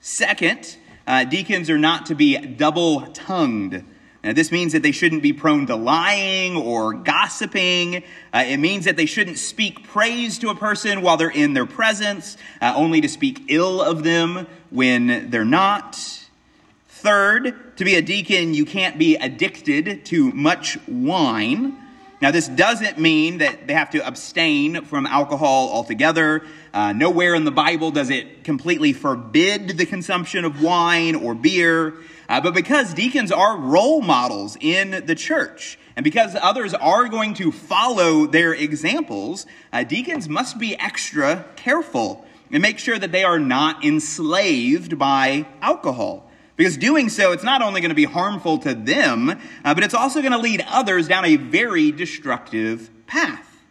Second, 0.00 0.76
uh, 1.07 1.25
deacons 1.25 1.71
are 1.71 1.78
not 1.78 2.07
to 2.07 2.14
be 2.14 2.37
double 2.38 3.02
tongued. 3.12 3.85
Now, 4.25 4.33
this 4.33 4.50
means 4.50 4.73
that 4.73 4.83
they 4.83 4.90
shouldn't 4.90 5.23
be 5.23 5.33
prone 5.33 5.66
to 5.66 5.76
lying 5.76 6.57
or 6.57 6.95
gossiping. 6.95 8.02
Uh, 8.35 8.43
it 8.45 8.57
means 8.57 8.87
that 8.87 8.97
they 8.97 9.07
shouldn't 9.07 9.38
speak 9.38 9.85
praise 9.85 10.38
to 10.40 10.49
a 10.50 10.55
person 10.57 11.00
while 11.00 11.16
they're 11.16 11.31
in 11.31 11.55
their 11.55 11.66
presence, 11.66 12.37
uh, 12.61 12.73
only 12.75 13.00
to 13.00 13.09
speak 13.09 13.45
ill 13.47 13.81
of 13.81 14.02
them 14.02 14.49
when 14.71 15.31
they're 15.31 15.45
not. 15.45 16.25
Third, 17.07 17.77
to 17.77 17.85
be 17.85 17.95
a 17.95 18.03
deacon, 18.03 18.53
you 18.53 18.65
can't 18.65 18.99
be 18.99 19.15
addicted 19.15 20.05
to 20.07 20.33
much 20.33 20.77
wine. 20.89 21.79
Now, 22.21 22.33
this 22.33 22.49
doesn't 22.49 22.99
mean 22.99 23.39
that 23.39 23.69
they 23.69 23.75
have 23.75 23.91
to 23.91 24.05
abstain 24.05 24.85
from 24.85 25.07
alcohol 25.07 25.71
altogether. 25.71 26.43
Uh, 26.75 26.93
nowhere 26.93 27.37
in 27.37 27.45
the 27.45 27.53
Bible 27.53 27.93
does 27.93 28.11
it 28.11 28.43
completely 28.43 28.93
forbid 28.93 29.79
the 29.79 29.87
consumption 29.87 30.45
of 30.45 30.61
wine 30.61 31.15
or 31.15 31.37
beer. 31.37 31.95
Uh, 32.29 32.41
but 32.41 32.55
because 32.55 32.93
deacons 32.93 33.31
are 33.31 33.57
role 33.57 34.03
models 34.03 34.59
in 34.61 35.05
the 35.07 35.15
church, 35.15 35.79
and 35.95 36.03
because 36.03 36.35
others 36.43 36.75
are 36.75 37.07
going 37.07 37.35
to 37.35 37.53
follow 37.53 38.27
their 38.27 38.53
examples, 38.53 39.47
uh, 39.73 39.85
deacons 39.85 40.29
must 40.29 40.59
be 40.59 40.77
extra 40.81 41.45
careful 41.55 42.27
and 42.51 42.61
make 42.61 42.81
sure 42.81 42.99
that 42.99 43.13
they 43.13 43.23
are 43.23 43.39
not 43.39 43.85
enslaved 43.85 44.99
by 44.99 45.47
alcohol. 45.63 46.25
Because 46.57 46.79
doing 46.79 47.11
so, 47.11 47.33
it's 47.33 47.45
not 47.45 47.61
only 47.61 47.81
going 47.83 47.91
to 47.91 47.95
be 47.95 48.05
harmful 48.05 48.59
to 48.59 48.75
them, 48.75 49.31
uh, 49.31 49.75
but 49.75 49.85
it's 49.85 49.95
also 49.95 50.21
going 50.21 50.33
to 50.33 50.39
lead 50.39 50.65
others 50.69 51.07
down 51.07 51.25
a 51.25 51.37
very 51.37 51.93
destructive 51.93 52.91
path. 53.07 53.63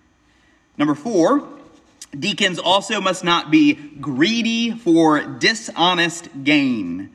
Number 0.77 0.94
four, 0.94 1.48
deacons 2.18 2.60
also 2.60 3.01
must 3.01 3.24
not 3.24 3.50
be 3.50 3.74
greedy 3.74 4.72
for 4.72 5.22
dishonest 5.22 6.30
gain. 6.44 7.12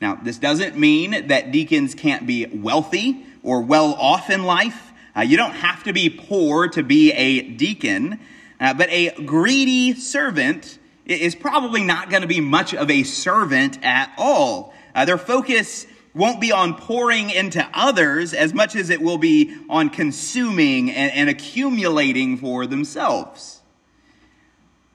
Now, 0.00 0.14
this 0.14 0.38
doesn't 0.38 0.78
mean 0.78 1.26
that 1.26 1.50
deacons 1.50 1.94
can't 1.94 2.26
be 2.26 2.46
wealthy 2.46 3.24
or 3.42 3.62
well 3.62 3.94
off 3.94 4.30
in 4.30 4.44
life. 4.44 4.92
Uh, 5.16 5.22
you 5.22 5.36
don't 5.36 5.54
have 5.54 5.82
to 5.84 5.92
be 5.92 6.08
poor 6.08 6.68
to 6.68 6.84
be 6.84 7.10
a 7.12 7.42
deacon, 7.42 8.20
uh, 8.60 8.74
but 8.74 8.88
a 8.90 9.10
greedy 9.24 9.94
servant 9.94 10.78
is 11.06 11.34
probably 11.34 11.82
not 11.82 12.10
going 12.10 12.22
to 12.22 12.28
be 12.28 12.40
much 12.40 12.74
of 12.74 12.90
a 12.90 13.02
servant 13.02 13.82
at 13.82 14.12
all. 14.16 14.72
Uh, 14.98 15.04
their 15.04 15.16
focus 15.16 15.86
won't 16.12 16.40
be 16.40 16.50
on 16.50 16.74
pouring 16.74 17.30
into 17.30 17.64
others 17.72 18.34
as 18.34 18.52
much 18.52 18.74
as 18.74 18.90
it 18.90 19.00
will 19.00 19.16
be 19.16 19.56
on 19.70 19.88
consuming 19.88 20.90
and, 20.90 21.12
and 21.12 21.30
accumulating 21.30 22.36
for 22.36 22.66
themselves. 22.66 23.60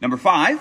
Number 0.01 0.17
five, 0.17 0.60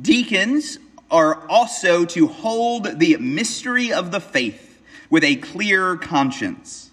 deacons 0.00 0.78
are 1.10 1.46
also 1.50 2.06
to 2.06 2.28
hold 2.28 2.98
the 2.98 3.18
mystery 3.18 3.92
of 3.92 4.10
the 4.10 4.20
faith 4.20 4.82
with 5.10 5.22
a 5.22 5.36
clear 5.36 5.96
conscience. 5.98 6.90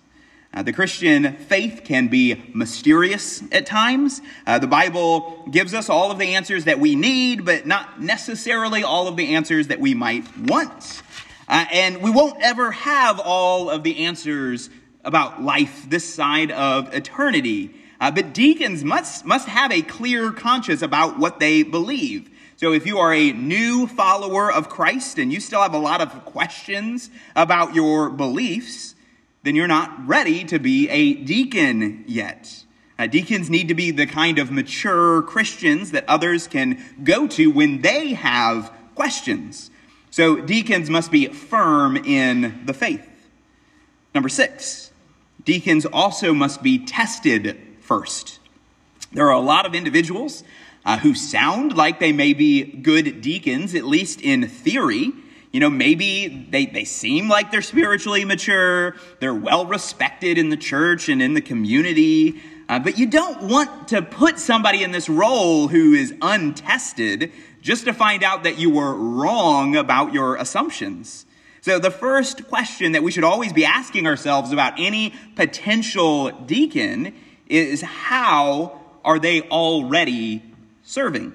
Uh, 0.53 0.63
the 0.63 0.73
Christian 0.73 1.37
faith 1.37 1.83
can 1.85 2.09
be 2.09 2.43
mysterious 2.53 3.41
at 3.53 3.65
times. 3.65 4.21
Uh, 4.45 4.59
the 4.59 4.67
Bible 4.67 5.47
gives 5.49 5.73
us 5.73 5.87
all 5.87 6.11
of 6.11 6.19
the 6.19 6.35
answers 6.35 6.65
that 6.65 6.81
we 6.81 6.95
need, 6.95 7.45
but 7.45 7.65
not 7.65 8.01
necessarily 8.01 8.83
all 8.83 9.07
of 9.07 9.15
the 9.15 9.35
answers 9.35 9.67
that 9.67 9.79
we 9.79 9.93
might 9.93 10.25
want. 10.37 11.03
Uh, 11.49 11.65
and 11.71 12.01
we 12.03 12.11
won't 12.11 12.39
ever 12.41 12.71
have 12.71 13.19
all 13.19 13.71
of 13.71 13.81
the 13.83 14.05
answers 14.05 14.69
about 15.03 15.41
life 15.41 15.89
this 15.89 16.05
side 16.13 16.51
of 16.51 16.93
eternity. 16.93 17.73
Uh, 17.99 18.11
but 18.11 18.33
deacons 18.33 18.83
must, 18.83 19.25
must 19.25 19.47
have 19.47 19.71
a 19.71 19.81
clear 19.81 20.31
conscience 20.31 20.83
about 20.83 21.17
what 21.17 21.39
they 21.39 21.63
believe. 21.63 22.29
So 22.55 22.71
if 22.71 22.85
you 22.85 22.99
are 22.99 23.13
a 23.13 23.31
new 23.31 23.87
follower 23.87 24.51
of 24.51 24.69
Christ 24.69 25.17
and 25.17 25.33
you 25.33 25.39
still 25.39 25.61
have 25.61 25.73
a 25.73 25.79
lot 25.79 26.01
of 26.01 26.25
questions 26.25 27.09
about 27.35 27.73
your 27.73 28.09
beliefs, 28.09 28.95
then 29.43 29.55
you're 29.55 29.67
not 29.67 30.07
ready 30.07 30.43
to 30.45 30.59
be 30.59 30.87
a 30.89 31.13
deacon 31.15 32.03
yet. 32.07 32.65
Uh, 32.99 33.07
deacons 33.07 33.49
need 33.49 33.69
to 33.69 33.73
be 33.73 33.91
the 33.91 34.05
kind 34.05 34.37
of 34.37 34.51
mature 34.51 35.23
Christians 35.23 35.91
that 35.91 36.03
others 36.07 36.47
can 36.47 36.83
go 37.03 37.27
to 37.27 37.47
when 37.49 37.81
they 37.81 38.13
have 38.13 38.71
questions. 38.93 39.71
So 40.11 40.37
deacons 40.37 40.89
must 40.89 41.11
be 41.11 41.27
firm 41.27 41.97
in 41.97 42.65
the 42.65 42.73
faith. 42.73 43.07
Number 44.13 44.29
six, 44.29 44.91
deacons 45.45 45.85
also 45.85 46.33
must 46.33 46.63
be 46.63 46.83
tested 46.83 47.59
first. 47.81 48.39
There 49.11 49.27
are 49.27 49.33
a 49.33 49.39
lot 49.39 49.65
of 49.65 49.75
individuals 49.75 50.43
uh, 50.85 50.97
who 50.97 51.13
sound 51.13 51.75
like 51.75 51.99
they 51.99 52.11
may 52.11 52.33
be 52.33 52.63
good 52.63 53.21
deacons, 53.21 53.75
at 53.75 53.83
least 53.83 54.21
in 54.21 54.47
theory. 54.47 55.11
You 55.51 55.59
know, 55.59 55.69
maybe 55.69 56.47
they, 56.49 56.65
they 56.67 56.85
seem 56.85 57.27
like 57.27 57.51
they're 57.51 57.61
spiritually 57.61 58.25
mature, 58.25 58.95
they're 59.19 59.33
well 59.33 59.65
respected 59.65 60.37
in 60.37 60.49
the 60.49 60.57
church 60.57 61.09
and 61.09 61.21
in 61.21 61.33
the 61.33 61.41
community. 61.41 62.41
Uh, 62.67 62.77
but 62.77 62.99
you 62.99 63.07
don't 63.07 63.43
want 63.43 63.87
to 63.87 64.01
put 64.01 64.37
somebody 64.37 64.83
in 64.83 64.91
this 64.91 65.09
role 65.09 65.67
who 65.67 65.93
is 65.93 66.13
untested 66.21 67.31
just 67.69 67.85
to 67.85 67.93
find 67.93 68.23
out 68.23 68.45
that 68.45 68.57
you 68.57 68.67
were 68.67 68.95
wrong 68.95 69.75
about 69.75 70.11
your 70.11 70.35
assumptions. 70.37 71.27
So, 71.61 71.77
the 71.77 71.91
first 71.91 72.47
question 72.47 72.93
that 72.93 73.03
we 73.03 73.11
should 73.11 73.23
always 73.23 73.53
be 73.53 73.63
asking 73.63 74.07
ourselves 74.07 74.51
about 74.51 74.79
any 74.79 75.13
potential 75.35 76.31
deacon 76.31 77.13
is 77.45 77.81
how 77.81 78.81
are 79.05 79.19
they 79.19 79.43
already 79.43 80.41
serving? 80.81 81.31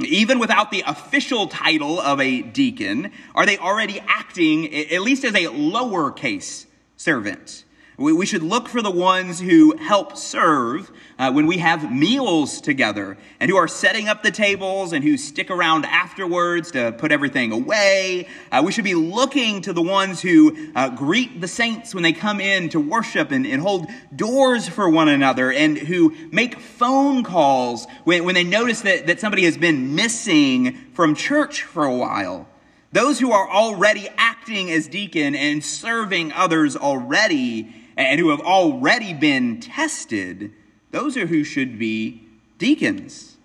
Even 0.00 0.38
without 0.38 0.70
the 0.70 0.82
official 0.86 1.46
title 1.46 2.00
of 2.00 2.22
a 2.22 2.40
deacon, 2.40 3.12
are 3.34 3.44
they 3.44 3.58
already 3.58 4.00
acting 4.06 4.74
at 4.74 5.02
least 5.02 5.24
as 5.24 5.34
a 5.34 5.44
lowercase 5.44 6.64
servant? 6.96 7.65
We, 7.98 8.12
we 8.12 8.26
should 8.26 8.42
look 8.42 8.68
for 8.68 8.82
the 8.82 8.90
ones 8.90 9.40
who 9.40 9.74
help 9.78 10.18
serve 10.18 10.90
uh, 11.18 11.32
when 11.32 11.46
we 11.46 11.58
have 11.58 11.90
meals 11.90 12.60
together 12.60 13.16
and 13.40 13.50
who 13.50 13.56
are 13.56 13.68
setting 13.68 14.06
up 14.06 14.22
the 14.22 14.30
tables 14.30 14.92
and 14.92 15.02
who 15.02 15.16
stick 15.16 15.50
around 15.50 15.86
afterwards 15.86 16.72
to 16.72 16.92
put 16.92 17.10
everything 17.10 17.52
away. 17.52 18.28
Uh, 18.52 18.62
we 18.62 18.70
should 18.70 18.84
be 18.84 18.94
looking 18.94 19.62
to 19.62 19.72
the 19.72 19.80
ones 19.80 20.20
who 20.20 20.70
uh, 20.74 20.90
greet 20.90 21.40
the 21.40 21.48
saints 21.48 21.94
when 21.94 22.02
they 22.02 22.12
come 22.12 22.38
in 22.38 22.68
to 22.68 22.80
worship 22.80 23.30
and, 23.30 23.46
and, 23.46 23.62
hold 23.62 23.86
doors 24.14 24.68
for 24.68 24.90
one 24.90 25.08
another 25.08 25.50
and 25.50 25.78
who 25.78 26.14
make 26.30 26.60
phone 26.60 27.24
calls 27.24 27.86
when, 28.04 28.24
when 28.24 28.34
they 28.34 28.44
notice 28.44 28.82
that, 28.82 29.06
that 29.06 29.20
somebody 29.20 29.44
has 29.44 29.56
been 29.56 29.94
missing 29.94 30.74
from 30.92 31.14
church 31.14 31.62
for 31.62 31.84
a 31.84 31.96
while. 31.96 32.46
Those 32.92 33.18
who 33.18 33.32
are 33.32 33.50
already 33.50 34.08
acting 34.18 34.70
as 34.70 34.86
deacon 34.86 35.34
and 35.34 35.64
serving 35.64 36.32
others 36.32 36.76
already 36.76 37.85
and 37.96 38.20
who 38.20 38.30
have 38.30 38.40
already 38.40 39.14
been 39.14 39.60
tested, 39.60 40.52
those 40.90 41.16
are 41.16 41.26
who 41.26 41.44
should 41.44 41.78
be 41.78 42.22
deacons. 42.58 43.36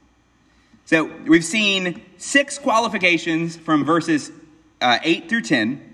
So 0.85 1.05
we've 1.25 1.45
seen 1.45 2.01
six 2.17 2.57
qualifications 2.57 3.55
from 3.55 3.85
verses 3.85 4.31
uh, 4.81 4.99
8 5.03 5.29
through 5.29 5.43
10. 5.43 5.89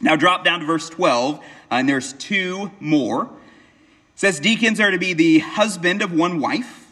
Now 0.00 0.16
drop 0.16 0.44
down 0.44 0.60
to 0.60 0.66
verse 0.66 0.88
12, 0.88 1.36
uh, 1.36 1.40
and 1.70 1.88
there's 1.88 2.14
two 2.14 2.70
more. 2.80 3.24
It 3.24 3.30
says 4.16 4.40
deacons 4.40 4.80
are 4.80 4.90
to 4.90 4.98
be 4.98 5.12
the 5.12 5.38
husband 5.38 6.02
of 6.02 6.12
one 6.12 6.40
wife. 6.40 6.88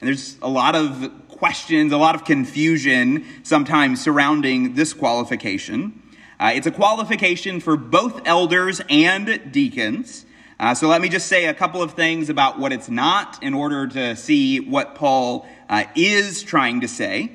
And 0.00 0.08
there's 0.08 0.36
a 0.42 0.48
lot 0.48 0.76
of 0.76 1.10
questions, 1.28 1.92
a 1.92 1.96
lot 1.96 2.14
of 2.14 2.24
confusion 2.24 3.24
sometimes 3.42 4.02
surrounding 4.02 4.74
this 4.74 4.92
qualification. 4.92 6.02
Uh, 6.38 6.52
it's 6.54 6.66
a 6.66 6.70
qualification 6.70 7.58
for 7.60 7.76
both 7.76 8.22
elders 8.26 8.80
and 8.88 9.50
deacons. 9.50 10.24
Uh, 10.60 10.74
so 10.74 10.88
let 10.88 11.00
me 11.00 11.08
just 11.08 11.28
say 11.28 11.46
a 11.46 11.54
couple 11.54 11.80
of 11.82 11.92
things 11.92 12.28
about 12.28 12.58
what 12.58 12.72
it's 12.72 12.88
not 12.88 13.40
in 13.42 13.54
order 13.54 13.86
to 13.86 14.16
see 14.16 14.58
what 14.58 14.96
Paul 14.96 15.46
uh, 15.68 15.84
is 15.94 16.42
trying 16.42 16.80
to 16.80 16.88
say. 16.88 17.30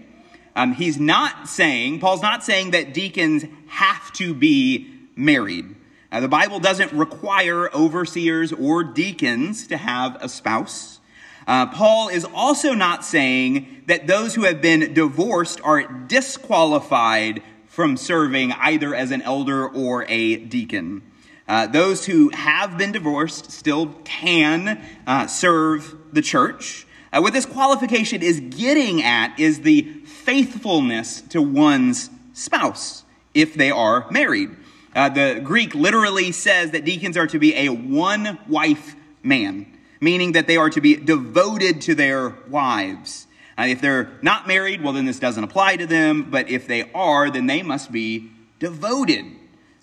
Um, 0.58 0.74
he's 0.74 1.00
not 1.00 1.48
saying, 1.48 2.01
Paul's 2.01 2.22
not 2.22 2.44
saying 2.44 2.72
that 2.72 2.94
deacons 2.94 3.46
have 3.68 4.12
to 4.13 4.34
be 4.34 4.89
married. 5.15 5.74
Uh, 6.12 6.20
the 6.20 6.27
Bible 6.27 6.60
doesn't 6.60 6.92
require 6.92 7.74
overseers 7.74 8.51
or 8.51 8.84
deacons 8.84 9.68
to 9.68 9.77
have 9.77 10.18
a 10.22 10.27
spouse. 10.27 11.00
Uh, 11.48 11.68
Paul 11.68 12.10
is 12.10 12.25
also 12.25 12.74
not 12.74 13.06
saying 13.06 13.84
that 13.88 14.06
those 14.06 14.36
who 14.36 14.44
have 14.44 14.62
been 14.62 14.94
divorced 14.94 15.62
are 15.63 15.84
disqualified 15.84 17.42
from 17.68 17.96
serving 17.96 18.51
either 18.51 18.94
as 18.94 19.12
an 19.12 19.22
elder 19.22 19.68
or 19.68 20.06
a 20.10 20.36
deacon. 20.36 21.01
Uh, 21.48 21.68
those 21.68 22.06
who 22.06 22.30
have 22.30 22.78
been 22.78 22.92
divorced 22.92 23.52
still 23.52 23.88
can 24.06 24.82
uh, 25.06 25.28
serve 25.28 25.96
the 26.14 26.22
church. 26.22 26.88
Uh, 27.12 27.20
what 27.20 27.34
this 27.34 27.46
qualification 27.46 28.24
is 28.24 28.40
getting 28.40 29.04
at 29.04 29.38
is 29.40 29.62
the 29.62 29.82
faithfulness 30.06 31.22
to 31.22 31.42
one's 31.42 32.10
spouse 32.34 33.04
if 33.34 33.54
they 33.54 33.70
are 33.70 34.10
married. 34.10 34.50
Uh, 34.96 35.10
the 35.10 35.42
Greek 35.44 35.76
literally 35.76 36.32
says 36.32 36.72
that 36.72 36.86
deacons 36.86 37.18
are 37.18 37.28
to 37.28 37.40
be 37.40 37.56
a 37.56 37.70
one 37.70 38.40
wife 38.48 38.96
man, 39.22 39.66
meaning 40.00 40.32
that 40.34 40.48
they 40.48 40.58
are 40.58 40.70
to 40.70 40.82
be 40.82 40.96
devoted 40.96 41.82
to 41.82 41.96
their 41.96 42.30
wives. 42.48 43.28
Uh, 43.58 43.64
if 43.64 43.82
they're 43.82 44.18
not 44.22 44.48
married, 44.48 44.82
well, 44.82 44.94
then 44.94 45.06
this 45.06 45.20
doesn't 45.20 45.44
apply 45.44 45.76
to 45.76 45.86
them, 45.86 46.30
but 46.30 46.50
if 46.50 46.68
they 46.68 46.90
are, 46.94 47.30
then 47.30 47.48
they 47.48 47.62
must 47.62 47.92
be 47.92 48.32
devoted 48.60 49.26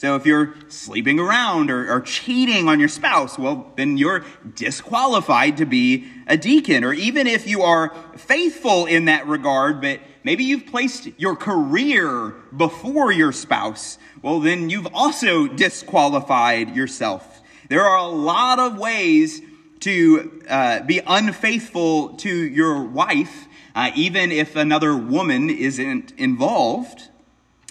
so 0.00 0.16
if 0.16 0.24
you're 0.24 0.54
sleeping 0.68 1.20
around 1.20 1.70
or, 1.70 1.92
or, 1.92 2.00
cheating 2.00 2.68
on 2.70 2.80
your 2.80 2.88
spouse, 2.88 3.38
well, 3.38 3.70
then 3.76 3.98
you're 3.98 4.24
disqualified 4.54 5.58
to 5.58 5.66
be 5.66 6.10
a 6.26 6.38
deacon. 6.38 6.84
Or 6.84 6.94
even 6.94 7.26
if 7.26 7.46
you 7.46 7.60
are 7.60 7.94
faithful 8.16 8.86
in 8.86 9.04
that 9.04 9.26
regard, 9.26 9.82
but 9.82 10.00
maybe 10.24 10.42
you've 10.42 10.64
placed 10.64 11.10
your 11.18 11.36
career 11.36 12.30
before 12.56 13.12
your 13.12 13.30
spouse, 13.30 13.98
well, 14.22 14.40
then 14.40 14.70
you've 14.70 14.88
also 14.94 15.46
disqualified 15.46 16.74
yourself. 16.74 17.42
There 17.68 17.84
are 17.84 17.98
a 17.98 18.08
lot 18.08 18.58
of 18.58 18.78
ways 18.78 19.42
to 19.80 20.42
uh, 20.48 20.80
be 20.80 21.02
unfaithful 21.06 22.14
to 22.14 22.34
your 22.34 22.84
wife, 22.84 23.48
uh, 23.74 23.90
even 23.94 24.32
if 24.32 24.56
another 24.56 24.96
woman 24.96 25.50
isn't 25.50 26.12
involved. 26.12 27.09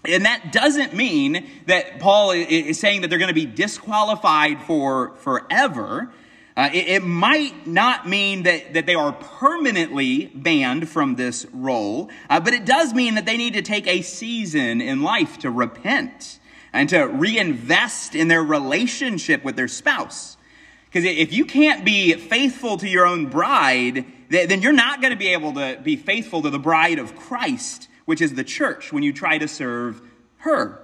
And 0.05 0.25
that 0.25 0.53
doesn't 0.53 0.93
mean 0.93 1.49
that 1.65 1.99
Paul 1.99 2.31
is 2.31 2.79
saying 2.79 3.01
that 3.01 3.09
they're 3.09 3.19
going 3.19 3.29
to 3.29 3.33
be 3.33 3.45
disqualified 3.45 4.61
for 4.63 5.15
forever. 5.15 6.11
Uh, 6.55 6.69
it, 6.73 6.87
it, 6.87 7.03
might 7.03 7.67
not 7.67 8.07
mean 8.07 8.43
that, 8.43 8.73
that 8.73 8.85
they 8.85 8.95
are 8.95 9.13
permanently 9.13 10.27
banned 10.27 10.89
from 10.89 11.15
this 11.15 11.45
role, 11.53 12.09
uh, 12.29 12.39
but 12.39 12.53
it 12.53 12.65
does 12.65 12.93
mean 12.93 13.15
that 13.15 13.25
they 13.25 13.37
need 13.37 13.53
to 13.53 13.61
take 13.61 13.87
a 13.87 14.01
season 14.01 14.81
in 14.81 15.01
life 15.01 15.37
to 15.37 15.49
repent 15.49 16.39
and 16.73 16.89
to 16.89 17.03
reinvest 17.05 18.15
in 18.15 18.27
their 18.27 18.43
relationship 18.43 19.43
with 19.43 19.55
their 19.55 19.67
spouse. 19.67 20.37
Because 20.85 21.05
if 21.05 21.31
you 21.31 21.45
can't 21.45 21.85
be 21.85 22.13
faithful 22.13 22.77
to 22.77 22.87
your 22.87 23.05
own 23.05 23.27
bride, 23.27 24.05
then 24.29 24.61
you're 24.61 24.71
not 24.71 25.01
going 25.01 25.11
to 25.11 25.19
be 25.19 25.29
able 25.29 25.53
to 25.53 25.79
be 25.83 25.95
faithful 25.95 26.41
to 26.41 26.49
the 26.49 26.59
bride 26.59 26.99
of 26.99 27.15
Christ 27.15 27.88
which 28.09 28.21
is 28.21 28.33
the 28.33 28.43
church, 28.43 28.91
when 28.91 29.03
you 29.03 29.13
try 29.13 29.37
to 29.37 29.47
serve 29.47 30.01
her. 30.37 30.81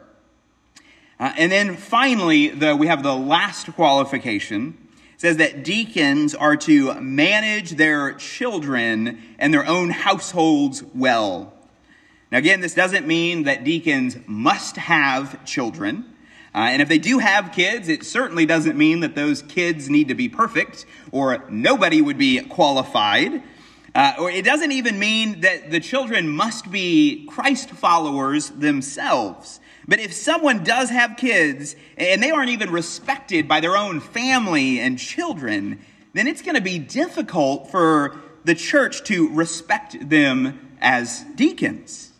Uh, 1.20 1.34
and 1.40 1.52
then 1.52 1.76
finally, 1.76 2.50
the, 2.50 2.76
we 2.76 2.86
have 2.86 3.02
the 3.02 3.16
last 3.16 3.66
qualification. 3.74 4.78
It 5.16 5.22
says 5.22 5.38
that 5.38 5.64
deacons 5.64 6.36
are 6.36 6.56
to 6.58 6.94
manage 7.02 7.72
their 7.72 8.14
children 8.14 9.24
and 9.40 9.52
their 9.52 9.66
own 9.66 9.90
households 9.90 10.84
well. 10.94 11.52
Now, 12.32 12.38
again, 12.38 12.62
this 12.62 12.76
doesn't 12.76 13.08
mean 13.08 13.46
that 13.46 13.64
deacons 13.64 14.18
must 14.28 14.76
have 14.76 15.44
children. 15.46 16.06
Uh, 16.54 16.68
and 16.70 16.80
if 16.80 16.88
they 16.88 17.00
do 17.00 17.18
have 17.18 17.52
kids, 17.52 17.90
it 17.90 18.04
certainly 18.04 18.46
doesn't 18.46 18.78
mean 18.78 19.00
that 19.00 19.16
those 19.16 19.42
kids 19.42 19.90
need 19.90 20.10
to 20.10 20.16
be 20.16 20.30
perfect 20.30 20.86
or 21.12 21.44
nobody 21.50 22.04
would 22.04 22.20
be 22.20 22.40
qualified. 22.42 23.42
Uh, 23.96 24.14
or 24.20 24.30
it 24.30 24.44
doesn't 24.44 24.74
even 24.74 25.00
mean 25.00 25.40
that 25.40 25.72
the 25.72 25.80
children 25.80 26.28
must 26.28 26.70
be 26.70 27.26
Christ 27.30 27.70
followers 27.70 28.50
themselves. 28.50 29.62
But 29.88 30.00
if 30.00 30.12
someone 30.12 30.66
does 30.66 30.90
have 30.90 31.16
kids 31.16 31.78
and 31.96 32.22
they 32.22 32.30
aren't 32.30 32.50
even 32.50 32.72
respected 32.72 33.48
by 33.48 33.62
their 33.62 33.78
own 33.78 34.02
family 34.02 34.82
and 34.82 35.00
children, 35.00 35.80
then 36.14 36.28
it's 36.28 36.42
going 36.42 36.56
to 36.56 36.62
be 36.62 36.78
difficult 36.78 37.72
for 37.72 38.20
the 38.44 38.54
church 38.54 39.04
to 39.06 39.34
respect 39.34 40.10
them 40.10 40.76
as 40.82 41.24
deacons. 41.36 42.12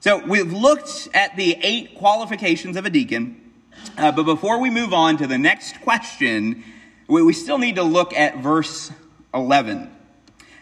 So 0.00 0.24
we've 0.24 0.52
looked 0.52 1.08
at 1.12 1.36
the 1.36 1.58
eight 1.60 1.96
qualifications 1.96 2.76
of 2.76 2.86
a 2.86 2.90
deacon. 2.90 3.52
Uh, 3.98 4.12
but 4.12 4.22
before 4.22 4.60
we 4.60 4.70
move 4.70 4.94
on 4.94 5.18
to 5.18 5.26
the 5.26 5.36
next 5.38 5.82
question, 5.82 6.64
we, 7.06 7.22
we 7.22 7.34
still 7.34 7.58
need 7.58 7.76
to 7.76 7.82
look 7.82 8.14
at 8.14 8.38
verse 8.38 8.90
11. 9.34 9.90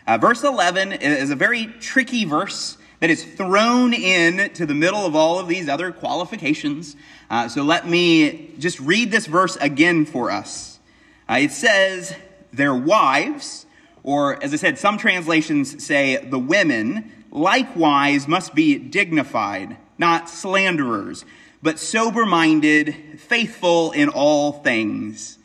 Uh, 0.07 0.19
verse 0.19 0.45
11 0.45 0.93
is 0.93 1.31
a 1.31 1.37
very 1.37 1.67
tricky 1.81 2.27
verse 2.27 2.77
that 3.01 3.09
is 3.09 3.25
thrown 3.25 3.95
in 3.95 4.53
to 4.53 4.67
the 4.67 4.75
middle 4.75 5.07
of 5.07 5.17
all 5.17 5.39
of 5.39 5.49
these 5.49 5.67
other 5.67 5.93
qualifications. 5.93 6.95
Uh, 7.31 7.49
so 7.49 7.63
let 7.63 7.89
me 7.89 8.51
just 8.59 8.79
read 8.81 9.11
this 9.11 9.25
verse 9.25 9.57
again 9.57 10.05
for 10.05 10.31
us. 10.31 10.79
Uh, 11.29 11.39
it 11.41 11.53
says, 11.53 12.15
Their 12.53 12.75
wives, 12.75 13.65
or 14.03 14.43
as 14.43 14.53
I 14.53 14.57
said, 14.57 14.79
some 14.79 14.99
translations 14.99 15.83
say 15.83 16.17
the 16.17 16.39
women, 16.39 17.11
likewise 17.31 18.29
must 18.29 18.55
be 18.55 18.77
dignified, 18.77 19.79
not 19.97 20.29
slanderers, 20.29 21.25
but 21.63 21.79
sober 21.79 22.27
minded, 22.27 23.19
faithful 23.21 23.93
in 23.93 24.11
all 24.11 24.53
things. 24.53 25.39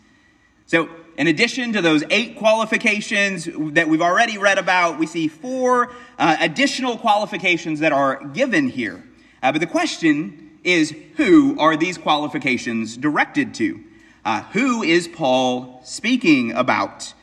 So 0.65 0.89
in 1.19 1.27
addition 1.27 1.73
to 1.73 1.81
those 1.81 2.01
eight 2.11 2.37
qualifications 2.37 3.43
that 3.73 3.89
we've 3.89 4.01
already 4.01 4.37
read 4.37 4.57
about, 4.57 4.97
we 4.97 5.05
see 5.05 5.27
four 5.27 5.91
uh, 6.17 6.37
additional 6.39 6.97
qualifications 6.97 7.81
that 7.81 7.91
are 7.91 8.23
given 8.27 8.69
here. 8.69 9.03
Uh, 9.43 9.51
but 9.51 9.59
the 9.59 9.67
question 9.67 10.57
is 10.63 10.95
who 11.17 11.59
are 11.59 11.75
these 11.75 11.97
qualifications 11.97 12.95
directed 12.95 13.53
to? 13.55 13.83
Uh, 14.23 14.43
who 14.53 14.81
is 14.81 15.09
Paul 15.09 15.81
speaking 15.83 16.53
about? 16.53 17.13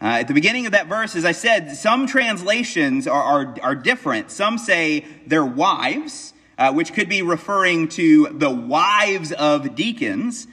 Uh, 0.00 0.20
at 0.20 0.28
the 0.28 0.34
beginning 0.34 0.66
of 0.66 0.72
that 0.72 0.86
verse, 0.86 1.16
as 1.16 1.24
I 1.24 1.32
said, 1.32 1.72
some 1.72 2.06
translations 2.06 3.08
are, 3.08 3.20
are, 3.20 3.56
are 3.64 3.74
different. 3.74 4.30
Some 4.30 4.58
say 4.58 5.04
their 5.26 5.44
wives, 5.44 6.34
uh, 6.56 6.72
which 6.72 6.92
could 6.92 7.08
be 7.08 7.20
referring 7.20 7.88
to 7.88 8.28
the 8.28 8.50
wives 8.50 9.32
of 9.32 9.74
deacons 9.74 10.46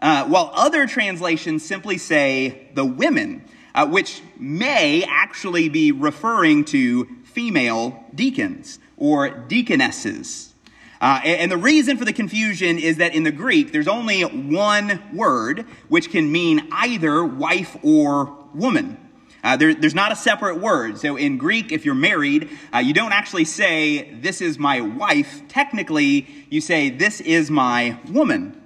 uh, 0.00 0.26
while 0.26 0.50
other 0.54 0.86
translations 0.86 1.64
simply 1.64 1.98
say 1.98 2.68
the 2.74 2.84
women, 2.84 3.42
uh, 3.74 3.86
which 3.86 4.22
may 4.38 5.04
actually 5.04 5.68
be 5.68 5.92
referring 5.92 6.64
to 6.64 7.06
female 7.24 8.04
deacons 8.14 8.78
or 8.96 9.28
deaconesses. 9.28 10.54
Uh, 11.00 11.20
and, 11.24 11.52
the 11.52 11.56
reason 11.58 11.98
for 11.98 12.06
the 12.06 12.12
confusion 12.12 12.78
is 12.78 12.96
that 12.96 13.14
in 13.14 13.22
the 13.22 13.30
Greek, 13.30 13.70
there's 13.70 13.88
only 13.88 14.22
one 14.22 15.02
word 15.12 15.66
which 15.88 16.10
can 16.10 16.32
mean 16.32 16.66
either 16.72 17.22
wife 17.22 17.76
or 17.82 18.34
woman. 18.54 18.96
Uh, 19.44 19.56
there, 19.56 19.74
there's 19.74 19.94
not 19.94 20.10
a 20.10 20.16
separate 20.16 20.58
word. 20.58 20.98
So 20.98 21.16
in 21.16 21.36
Greek, 21.36 21.70
if 21.70 21.84
you're 21.84 21.94
married, 21.94 22.48
uh, 22.74 22.78
you 22.78 22.94
don't 22.94 23.12
actually 23.12 23.44
say, 23.44 24.14
This 24.14 24.40
is 24.40 24.58
my 24.58 24.80
wife. 24.80 25.42
Technically, 25.48 26.26
you 26.48 26.62
say, 26.62 26.88
This 26.88 27.20
is 27.20 27.50
my 27.50 27.98
woman. 28.08 28.60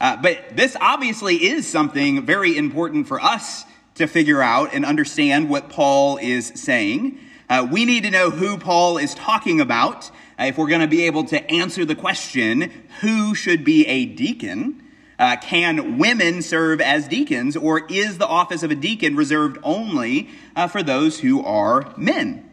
Uh, 0.00 0.16
but 0.16 0.56
this 0.56 0.76
obviously 0.80 1.36
is 1.36 1.66
something 1.66 2.26
very 2.26 2.56
important 2.56 3.08
for 3.08 3.20
us 3.20 3.64
to 3.94 4.06
figure 4.06 4.42
out 4.42 4.74
and 4.74 4.84
understand 4.84 5.48
what 5.48 5.68
Paul 5.70 6.18
is 6.18 6.52
saying. 6.54 7.18
Uh, 7.48 7.66
we 7.70 7.84
need 7.84 8.02
to 8.02 8.10
know 8.10 8.30
who 8.30 8.58
Paul 8.58 8.98
is 8.98 9.14
talking 9.14 9.60
about 9.60 10.10
if 10.38 10.58
we're 10.58 10.68
going 10.68 10.82
to 10.82 10.86
be 10.86 11.06
able 11.06 11.24
to 11.24 11.50
answer 11.50 11.84
the 11.84 11.94
question, 11.94 12.70
who 13.00 13.34
should 13.34 13.64
be 13.64 13.86
a 13.86 14.04
deacon? 14.04 14.82
Uh, 15.18 15.36
can 15.40 15.96
women 15.96 16.42
serve 16.42 16.80
as 16.80 17.08
deacons, 17.08 17.56
or 17.56 17.86
is 17.90 18.18
the 18.18 18.26
office 18.26 18.62
of 18.62 18.70
a 18.70 18.74
deacon 18.74 19.16
reserved 19.16 19.56
only 19.62 20.28
uh, 20.54 20.68
for 20.68 20.82
those 20.82 21.20
who 21.20 21.42
are 21.42 21.94
men? 21.96 22.45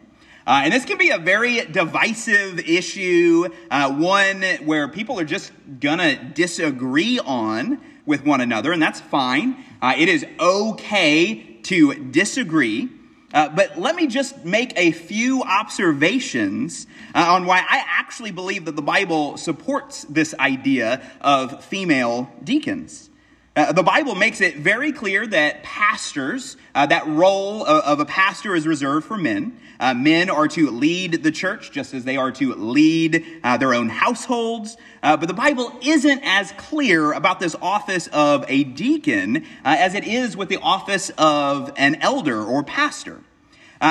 Uh, 0.46 0.62
and 0.64 0.74
this 0.74 0.84
can 0.84 0.98
be 0.98 1.08
a 1.08 1.18
very 1.18 1.64
divisive 1.64 2.58
issue, 2.58 3.48
uh, 3.70 3.90
one 3.90 4.42
where 4.64 4.88
people 4.88 5.18
are 5.18 5.24
just 5.24 5.50
gonna 5.80 6.22
disagree 6.34 7.18
on 7.18 7.80
with 8.04 8.26
one 8.26 8.42
another, 8.42 8.70
and 8.70 8.82
that's 8.82 9.00
fine. 9.00 9.56
Uh, 9.80 9.94
it 9.96 10.08
is 10.08 10.26
okay 10.38 11.36
to 11.62 11.94
disagree. 11.94 12.90
Uh, 13.32 13.48
but 13.48 13.78
let 13.78 13.96
me 13.96 14.06
just 14.06 14.44
make 14.44 14.72
a 14.76 14.92
few 14.92 15.42
observations 15.42 16.86
uh, 17.14 17.32
on 17.32 17.46
why 17.46 17.58
I 17.58 17.82
actually 17.88 18.30
believe 18.30 18.66
that 18.66 18.76
the 18.76 18.82
Bible 18.82 19.36
supports 19.38 20.04
this 20.04 20.34
idea 20.38 21.02
of 21.20 21.64
female 21.64 22.30
deacons. 22.44 23.10
Uh, 23.56 23.70
the 23.70 23.84
Bible 23.84 24.16
makes 24.16 24.40
it 24.40 24.56
very 24.56 24.90
clear 24.90 25.24
that 25.28 25.62
pastors, 25.62 26.56
uh, 26.74 26.86
that 26.86 27.06
role 27.06 27.64
of, 27.64 27.84
of, 27.84 28.00
a 28.00 28.04
pastor 28.04 28.56
is 28.56 28.66
reserved 28.66 29.06
for 29.06 29.16
men. 29.16 29.56
Uh, 29.78 29.94
men 29.94 30.28
are 30.28 30.48
to 30.48 30.70
lead 30.70 31.22
the 31.22 31.30
church 31.30 31.70
just 31.70 31.94
as 31.94 32.02
they 32.02 32.16
are 32.16 32.32
to 32.32 32.52
lead 32.54 33.24
uh, 33.44 33.56
their 33.56 33.72
own 33.72 33.88
households. 33.88 34.76
Uh, 35.04 35.16
but 35.16 35.28
the 35.28 35.34
Bible 35.34 35.72
isn't 35.82 36.20
as 36.24 36.50
clear 36.52 37.12
about 37.12 37.38
this 37.38 37.54
office 37.62 38.08
of 38.08 38.44
a 38.48 38.64
deacon 38.64 39.46
as 39.64 39.94
it 39.94 40.02
is 40.02 40.36
with 40.36 40.48
the 40.48 40.58
office 40.58 41.12
of 41.16 41.72
an 41.76 41.94
elder 41.96 42.42
or 42.42 42.64
pastor. 42.64 43.20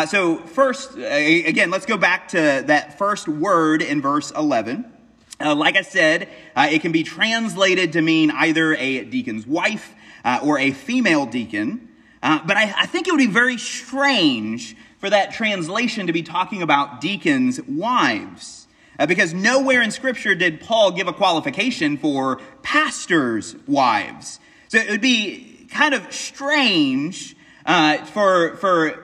so, 0.08 0.40
first, 0.40 0.98
again, 0.98 1.72
let's 1.72 1.86
go 1.86 1.96
back 1.96 2.28
to 2.30 2.64
that 2.68 2.98
first 2.98 3.30
word 3.30 3.82
in 3.82 4.02
verse 4.02 4.30
11. 4.32 4.93
Uh, 5.44 5.54
like 5.56 5.76
I 5.76 5.82
said, 5.82 6.30
uh, 6.56 6.70
it 6.72 6.82
can 6.82 6.92
be 6.92 7.04
translated 7.04 7.94
to 7.94 8.02
mean 8.02 8.32
either 8.32 8.74
a 8.76 9.04
deacon's 9.04 9.46
wife 9.46 9.94
uh, 10.24 10.40
or 10.42 10.58
a 10.58 10.72
female 10.72 11.26
deacon. 11.26 11.90
Uh, 12.22 12.40
but 12.46 12.56
I, 12.56 12.74
I, 12.78 12.86
think 12.86 13.08
it 13.08 13.12
would 13.12 13.18
be 13.18 13.28
very 13.28 13.58
strange 13.58 14.78
for 15.00 15.10
that 15.10 15.34
translation 15.34 16.08
to 16.08 16.14
be 16.14 16.24
talking 16.24 16.62
about 16.62 17.02
deacons' 17.02 17.62
wives. 17.64 18.68
Uh, 18.98 19.06
because 19.06 19.34
nowhere 19.34 19.82
in 19.82 19.92
Scripture 19.92 20.34
did 20.34 20.62
Paul 20.62 20.92
give 20.92 21.08
a 21.08 21.14
qualification 21.14 21.98
for 21.98 22.40
pastors' 22.62 23.56
wives. 23.68 24.40
So 24.70 24.78
it 24.78 24.90
would 24.90 25.02
be 25.02 25.68
kind 25.70 25.94
of 25.94 26.14
strange 26.14 27.36
uh, 27.66 27.98
for 28.06 28.56
for 28.58 29.00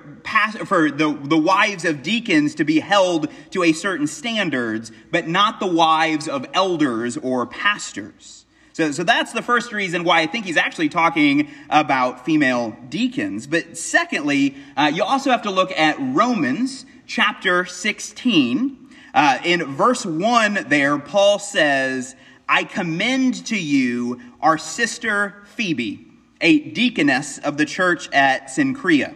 for 0.65 0.91
the, 0.91 1.17
the 1.24 1.38
wives 1.38 1.86
of 1.86 2.04
deacons 2.04 2.56
to 2.56 2.63
be 2.63 2.80
held 2.80 3.30
to 3.52 3.63
a 3.63 3.72
certain 3.72 4.08
standards, 4.08 4.91
but 5.12 5.28
not 5.28 5.60
the 5.60 5.67
wives 5.67 6.28
of 6.28 6.45
elders 6.54 7.17
or 7.17 7.45
pastors. 7.45 8.45
So, 8.74 8.91
so 8.91 9.04
that's 9.04 9.34
the 9.34 9.41
first 9.41 9.74
reason 9.74 10.04
why 10.04 10.22
I 10.22 10.28
think 10.28 10.45
he's 10.45 10.58
actually 10.58 10.89
talking 10.89 11.50
about 11.69 12.26
female 12.26 12.78
deacons. 12.89 13.48
But 13.48 13.78
secondly, 13.78 14.56
uh, 14.78 14.91
you 14.93 15.04
also 15.04 15.32
have 15.32 15.41
to 15.43 15.52
look 15.52 15.72
at 15.72 15.98
Romans 16.00 16.86
chapter 17.08 17.65
16. 17.65 18.89
Uh, 19.13 19.39
in 19.43 19.65
verse 19.65 20.06
1 20.06 20.65
there, 20.69 20.98
Paul 21.00 21.39
says, 21.39 22.15
I 22.48 22.63
commend 22.63 23.48
to 23.48 23.60
you 23.60 24.22
our 24.41 24.58
sister 24.58 25.43
Phoebe 25.56 26.09
a 26.41 26.60
deaconess 26.60 27.38
of 27.39 27.58
the 27.58 27.65
church 27.65 28.10
at 28.13 28.47
Cenchrea. 28.47 29.15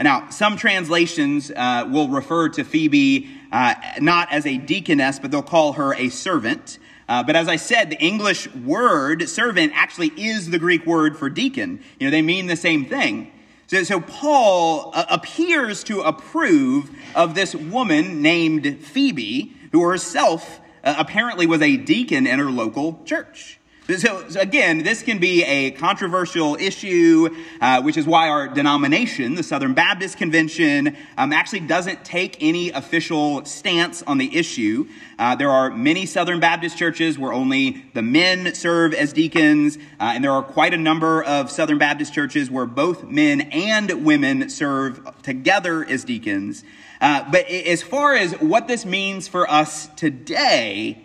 Now, 0.00 0.30
some 0.30 0.56
translations 0.56 1.50
uh, 1.50 1.88
will 1.90 2.08
refer 2.08 2.48
to 2.50 2.64
Phoebe 2.64 3.28
uh, 3.50 3.74
not 4.00 4.32
as 4.32 4.46
a 4.46 4.56
deaconess, 4.56 5.18
but 5.18 5.30
they'll 5.30 5.42
call 5.42 5.72
her 5.72 5.92
a 5.94 6.08
servant. 6.08 6.78
Uh, 7.08 7.22
but 7.22 7.34
as 7.34 7.48
I 7.48 7.56
said, 7.56 7.90
the 7.90 7.98
English 7.98 8.52
word 8.54 9.28
servant 9.28 9.72
actually 9.74 10.08
is 10.08 10.50
the 10.50 10.58
Greek 10.58 10.86
word 10.86 11.16
for 11.16 11.28
deacon. 11.28 11.82
You 11.98 12.06
know, 12.06 12.10
they 12.10 12.22
mean 12.22 12.46
the 12.46 12.56
same 12.56 12.84
thing. 12.84 13.32
So, 13.66 13.82
so 13.82 14.00
Paul 14.00 14.92
uh, 14.94 15.06
appears 15.10 15.82
to 15.84 16.02
approve 16.02 16.90
of 17.14 17.34
this 17.34 17.54
woman 17.54 18.22
named 18.22 18.84
Phoebe, 18.84 19.54
who 19.72 19.82
herself 19.82 20.60
uh, 20.84 20.94
apparently 20.96 21.46
was 21.46 21.60
a 21.60 21.76
deacon 21.76 22.26
in 22.26 22.38
her 22.38 22.50
local 22.50 23.02
church. 23.04 23.57
So, 23.96 24.22
again, 24.38 24.82
this 24.82 25.02
can 25.02 25.16
be 25.16 25.42
a 25.44 25.70
controversial 25.70 26.56
issue, 26.56 27.34
uh, 27.58 27.80
which 27.80 27.96
is 27.96 28.06
why 28.06 28.28
our 28.28 28.46
denomination, 28.46 29.34
the 29.34 29.42
Southern 29.42 29.72
Baptist 29.72 30.18
Convention, 30.18 30.94
um, 31.16 31.32
actually 31.32 31.60
doesn't 31.60 32.04
take 32.04 32.36
any 32.42 32.68
official 32.68 33.46
stance 33.46 34.02
on 34.02 34.18
the 34.18 34.36
issue. 34.36 34.86
Uh, 35.18 35.36
there 35.36 35.48
are 35.48 35.70
many 35.70 36.04
Southern 36.04 36.38
Baptist 36.38 36.76
churches 36.76 37.18
where 37.18 37.32
only 37.32 37.82
the 37.94 38.02
men 38.02 38.54
serve 38.54 38.92
as 38.92 39.14
deacons, 39.14 39.78
uh, 39.98 40.12
and 40.14 40.22
there 40.22 40.32
are 40.32 40.42
quite 40.42 40.74
a 40.74 40.78
number 40.78 41.22
of 41.22 41.50
Southern 41.50 41.78
Baptist 41.78 42.12
churches 42.12 42.50
where 42.50 42.66
both 42.66 43.04
men 43.04 43.40
and 43.40 44.04
women 44.04 44.50
serve 44.50 45.00
together 45.22 45.82
as 45.82 46.04
deacons. 46.04 46.62
Uh, 47.00 47.24
but 47.32 47.48
as 47.48 47.82
far 47.82 48.14
as 48.14 48.32
what 48.34 48.68
this 48.68 48.84
means 48.84 49.28
for 49.28 49.50
us 49.50 49.86
today, 49.96 51.02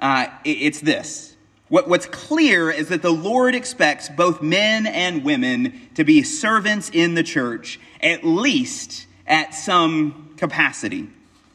uh, 0.00 0.26
it's 0.44 0.80
this. 0.80 1.33
What, 1.68 1.88
what's 1.88 2.06
clear 2.06 2.70
is 2.70 2.88
that 2.88 3.02
the 3.02 3.10
Lord 3.10 3.54
expects 3.54 4.08
both 4.08 4.42
men 4.42 4.86
and 4.86 5.24
women 5.24 5.88
to 5.94 6.04
be 6.04 6.22
servants 6.22 6.90
in 6.90 7.14
the 7.14 7.22
church, 7.22 7.80
at 8.02 8.22
least 8.22 9.06
at 9.26 9.54
some 9.54 10.34
capacity. 10.36 11.08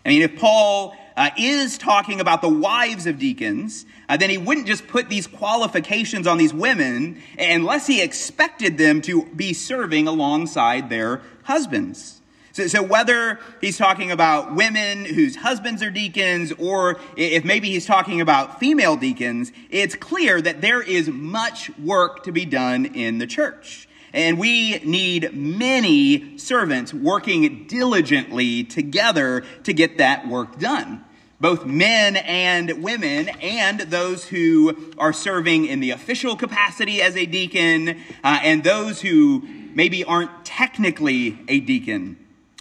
I 0.04 0.10
mean, 0.10 0.24
if 0.24 0.38
Paul 0.38 0.96
uh, 1.16 1.30
is 1.38 1.78
talking 1.78 2.22
about 2.22 2.42
the 2.42 2.50
wives 2.50 3.06
of 3.06 3.20
deacons, 3.20 3.86
uh, 4.08 4.18
then 4.18 4.30
he 4.32 4.38
wouldn't 4.38 4.66
just 4.66 4.88
put 4.88 5.10
these 5.10 5.28
qualifications 5.28 6.26
on 6.26 6.38
these 6.38 6.54
women 6.54 7.22
unless 7.38 7.86
he 7.86 8.02
expected 8.02 8.78
them 8.78 9.02
to 9.04 9.26
be 9.36 9.54
serving 9.54 10.08
alongside 10.08 10.90
their 10.90 11.22
husbands. 11.44 12.19
So, 12.60 12.68
so, 12.68 12.84
whether 12.84 13.40
he's 13.62 13.78
talking 13.78 14.12
about 14.12 14.54
women 14.54 15.06
whose 15.06 15.38
husbands 15.38 15.82
are 15.82 15.90
deacons, 15.90 16.52
or 16.58 17.00
if 17.16 17.46
maybe 17.46 17.70
he's 17.70 17.86
talking 17.86 18.20
about 18.20 18.60
female 18.60 18.98
deacons, 18.98 19.54
it's 19.70 19.96
clear 19.96 20.42
that 20.42 20.60
there 20.60 20.82
is 20.82 21.08
much 21.08 21.72
work 21.78 22.26
to 22.26 22.34
be 22.34 22.44
done 22.44 22.86
in 22.88 23.18
the 23.18 23.28
church. 23.28 23.88
And 24.12 24.38
we 24.38 24.80
need 24.80 25.34
many 25.34 26.38
servants 26.38 26.94
working 26.94 27.66
diligently 27.68 28.66
together 28.66 29.46
to 29.64 29.72
get 29.72 29.98
that 30.00 30.28
work 30.28 30.60
done. 30.60 31.06
Both 31.40 31.66
men 31.66 32.18
and 32.18 32.84
women, 32.84 33.30
and 33.42 33.80
those 33.80 34.26
who 34.26 34.92
are 34.98 35.14
serving 35.14 35.66
in 35.66 35.80
the 35.80 35.92
official 35.92 36.36
capacity 36.36 37.02
as 37.02 37.16
a 37.16 37.26
deacon, 37.26 38.02
uh, 38.22 38.40
and 38.44 38.66
those 38.66 39.00
who 39.00 39.48
maybe 39.74 40.04
aren't 40.04 40.44
technically 40.44 41.40
a 41.48 41.62
deacon 41.62 42.18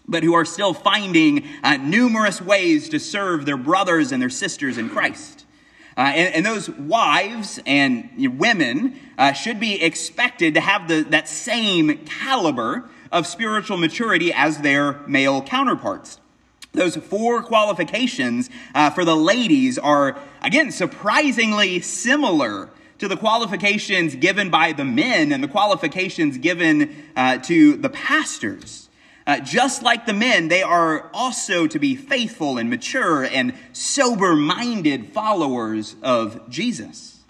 but 0.08 0.22
who 0.22 0.34
are 0.34 0.44
still 0.44 0.74
finding 0.74 1.46
uh, 1.62 1.76
numerous 1.76 2.40
ways 2.40 2.88
to 2.88 2.98
serve 2.98 3.44
their 3.44 3.56
brothers 3.56 4.10
and 4.10 4.22
their 4.22 4.30
sisters 4.30 4.78
in 4.78 4.88
Christ. 4.88 5.44
Uh, 5.96 6.12
and, 6.14 6.34
and, 6.36 6.46
those 6.46 6.70
wives 6.70 7.58
and 7.66 8.08
women 8.38 8.98
uh, 9.18 9.32
should 9.32 9.58
be 9.58 9.82
expected 9.82 10.54
to 10.54 10.60
have 10.60 10.86
the, 10.86 11.02
that 11.02 11.28
same 11.28 11.98
caliber 12.06 12.88
of 13.10 13.26
spiritual 13.26 13.76
maturity 13.76 14.32
as 14.32 14.58
their 14.58 15.00
male 15.08 15.42
counterparts. 15.42 16.20
Those 16.72 16.94
four 16.96 17.42
qualifications 17.42 18.48
uh, 18.74 18.90
for 18.90 19.04
the 19.04 19.16
ladies 19.16 19.76
are, 19.76 20.16
again, 20.40 20.70
surprisingly 20.70 21.80
similar 21.80 22.70
to 22.98 23.08
the 23.08 23.16
qualifications 23.16 24.14
given 24.14 24.50
by 24.50 24.72
the 24.72 24.84
men 24.84 25.32
and 25.32 25.42
the 25.42 25.48
qualifications 25.48 26.38
given 26.38 26.94
uh, 27.16 27.38
to 27.38 27.76
the 27.76 27.88
pastors. 27.88 28.87
Uh, 29.28 29.38
just 29.40 29.82
like 29.82 30.06
the 30.06 30.14
men, 30.14 30.48
they 30.48 30.62
are 30.62 31.10
also 31.12 31.66
to 31.66 31.78
be 31.78 31.94
faithful 31.94 32.56
and 32.56 32.70
mature 32.70 33.24
and 33.24 33.52
sober 33.74 34.34
minded 34.34 35.12
followers 35.12 35.96
of 36.02 36.48
Jesus. 36.48 37.20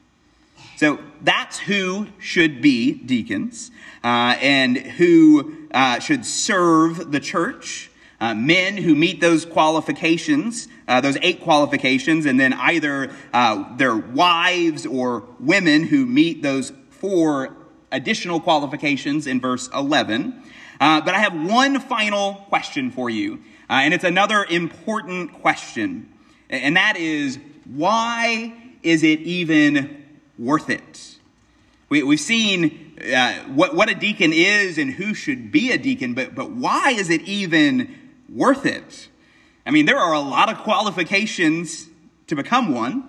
So 0.76 1.00
that's 1.20 1.58
who 1.58 2.06
should 2.20 2.62
be 2.62 2.92
deacons 2.92 3.72
uh, 4.04 4.36
and 4.40 4.76
who 4.78 5.66
uh, 5.72 5.98
should 5.98 6.24
serve 6.24 7.10
the 7.10 7.18
church. 7.18 7.90
Uh, 8.20 8.32
men 8.32 8.76
who 8.76 8.94
meet 8.94 9.20
those 9.20 9.44
qualifications, 9.44 10.68
uh, 10.86 11.00
those 11.00 11.18
eight 11.20 11.40
qualifications, 11.40 12.26
and 12.26 12.38
then 12.38 12.52
either 12.52 13.10
uh, 13.32 13.76
their 13.76 13.96
wives 13.96 14.86
or 14.86 15.24
women 15.40 15.82
who 15.82 16.06
meet 16.06 16.42
those 16.42 16.72
four 16.90 17.56
additional 17.90 18.38
qualifications 18.38 19.26
in 19.26 19.40
verse 19.40 19.68
11. 19.74 20.44
Uh, 20.80 21.00
but 21.00 21.14
I 21.14 21.18
have 21.18 21.34
one 21.34 21.80
final 21.80 22.34
question 22.48 22.90
for 22.90 23.10
you, 23.10 23.40
uh, 23.68 23.74
and 23.74 23.92
it's 23.92 24.04
another 24.04 24.44
important 24.44 25.40
question, 25.40 26.08
and 26.48 26.76
that 26.76 26.96
is 26.96 27.38
why 27.64 28.54
is 28.82 29.02
it 29.02 29.20
even 29.20 30.04
worth 30.38 30.70
it? 30.70 31.16
We, 31.88 32.06
have 32.06 32.20
seen 32.20 32.98
uh, 33.14 33.34
what, 33.44 33.74
what 33.74 33.88
a 33.88 33.94
deacon 33.94 34.32
is 34.32 34.78
and 34.78 34.92
who 34.92 35.14
should 35.14 35.50
be 35.50 35.72
a 35.72 35.78
deacon, 35.78 36.14
but, 36.14 36.34
but 36.34 36.50
why 36.50 36.90
is 36.90 37.10
it 37.10 37.22
even 37.22 37.94
worth 38.28 38.66
it? 38.66 39.08
I 39.64 39.70
mean, 39.70 39.86
there 39.86 39.98
are 39.98 40.12
a 40.12 40.20
lot 40.20 40.50
of 40.50 40.58
qualifications 40.58 41.88
to 42.26 42.36
become 42.36 42.74
one. 42.74 43.08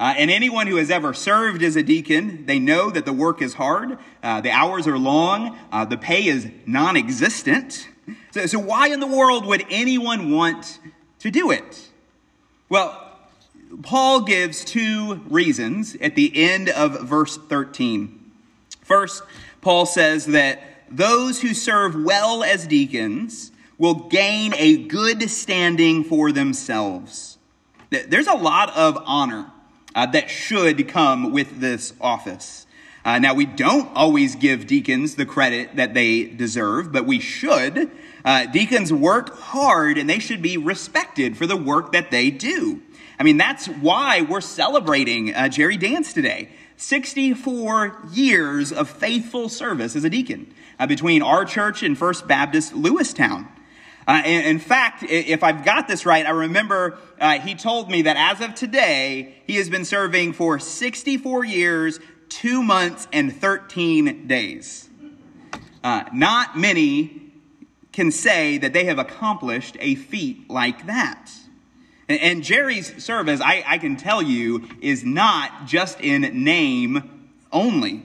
Uh, 0.00 0.14
and 0.16 0.30
anyone 0.30 0.66
who 0.66 0.76
has 0.76 0.90
ever 0.90 1.14
served 1.14 1.62
as 1.62 1.76
a 1.76 1.82
deacon, 1.82 2.44
they 2.46 2.58
know 2.58 2.90
that 2.90 3.04
the 3.04 3.12
work 3.12 3.40
is 3.40 3.54
hard, 3.54 3.98
uh, 4.22 4.40
the 4.40 4.50
hours 4.50 4.86
are 4.86 4.98
long, 4.98 5.56
uh, 5.70 5.84
the 5.84 5.96
pay 5.96 6.26
is 6.26 6.50
non 6.66 6.96
existent. 6.96 7.88
So, 8.32 8.46
so, 8.46 8.58
why 8.58 8.88
in 8.88 9.00
the 9.00 9.06
world 9.06 9.46
would 9.46 9.64
anyone 9.70 10.32
want 10.32 10.80
to 11.20 11.30
do 11.30 11.50
it? 11.50 11.88
Well, 12.68 12.98
Paul 13.82 14.22
gives 14.22 14.64
two 14.64 15.22
reasons 15.28 15.96
at 16.00 16.14
the 16.14 16.32
end 16.34 16.68
of 16.68 17.02
verse 17.02 17.36
13. 17.36 18.32
First, 18.82 19.22
Paul 19.60 19.86
says 19.86 20.26
that 20.26 20.60
those 20.90 21.40
who 21.40 21.54
serve 21.54 21.94
well 21.94 22.42
as 22.42 22.66
deacons 22.66 23.52
will 23.78 23.94
gain 23.94 24.52
a 24.56 24.76
good 24.76 25.30
standing 25.30 26.04
for 26.04 26.32
themselves. 26.32 27.38
There's 27.90 28.26
a 28.26 28.34
lot 28.34 28.76
of 28.76 28.98
honor 29.06 29.51
uh, 29.94 30.06
that 30.06 30.30
should 30.30 30.88
come 30.88 31.32
with 31.32 31.60
this 31.60 31.92
office. 32.00 32.66
Uh, 33.04 33.18
now, 33.18 33.34
we 33.34 33.46
don't 33.46 33.90
always 33.96 34.36
give 34.36 34.66
deacons 34.66 35.16
the 35.16 35.26
credit 35.26 35.74
that 35.76 35.92
they 35.92 36.24
deserve, 36.24 36.92
but 36.92 37.04
we 37.04 37.18
should. 37.18 37.90
Uh, 38.24 38.46
deacons 38.46 38.92
work 38.92 39.36
hard 39.36 39.98
and 39.98 40.08
they 40.08 40.20
should 40.20 40.40
be 40.40 40.56
respected 40.56 41.36
for 41.36 41.46
the 41.46 41.56
work 41.56 41.92
that 41.92 42.12
they 42.12 42.30
do. 42.30 42.80
I 43.18 43.24
mean, 43.24 43.36
that's 43.36 43.66
why 43.66 44.22
we're 44.22 44.40
celebrating 44.40 45.34
uh, 45.34 45.48
Jerry 45.48 45.76
Dance 45.76 46.12
today. 46.12 46.50
64 46.76 47.98
years 48.12 48.72
of 48.72 48.88
faithful 48.88 49.48
service 49.48 49.94
as 49.94 50.04
a 50.04 50.10
deacon 50.10 50.52
uh, 50.78 50.86
between 50.86 51.22
our 51.22 51.44
church 51.44 51.82
and 51.82 51.96
First 51.98 52.26
Baptist 52.26 52.72
Lewistown. 52.72 53.48
Uh, 54.06 54.22
in, 54.24 54.58
fact, 54.58 55.04
if 55.04 55.44
I've 55.44 55.64
got 55.64 55.86
this 55.86 56.04
right, 56.04 56.26
I 56.26 56.30
remember 56.30 56.98
uh, 57.20 57.38
he 57.38 57.54
told 57.54 57.88
me 57.88 58.02
that 58.02 58.16
as 58.16 58.40
of 58.40 58.54
today, 58.54 59.36
he 59.46 59.56
has 59.56 59.70
been 59.70 59.84
serving 59.84 60.32
for 60.32 60.58
64 60.58 61.44
years, 61.44 62.00
two 62.28 62.62
months, 62.64 63.06
and 63.12 63.34
13 63.34 64.26
days. 64.26 64.88
Uh, 65.84 66.04
not 66.12 66.58
many 66.58 67.32
can 67.92 68.10
say 68.10 68.58
that 68.58 68.72
they 68.72 68.84
have 68.86 68.98
accomplished 68.98 69.76
a 69.78 69.94
feat 69.94 70.50
like 70.50 70.86
that. 70.86 71.30
And, 72.08 72.20
and 72.20 72.42
Jerry's 72.42 73.04
service, 73.04 73.40
I, 73.40 73.62
I, 73.66 73.78
can 73.78 73.96
tell 73.96 74.22
you, 74.22 74.68
is 74.80 75.04
not 75.04 75.66
just 75.66 76.00
in 76.00 76.22
name 76.44 77.30
only. 77.52 78.04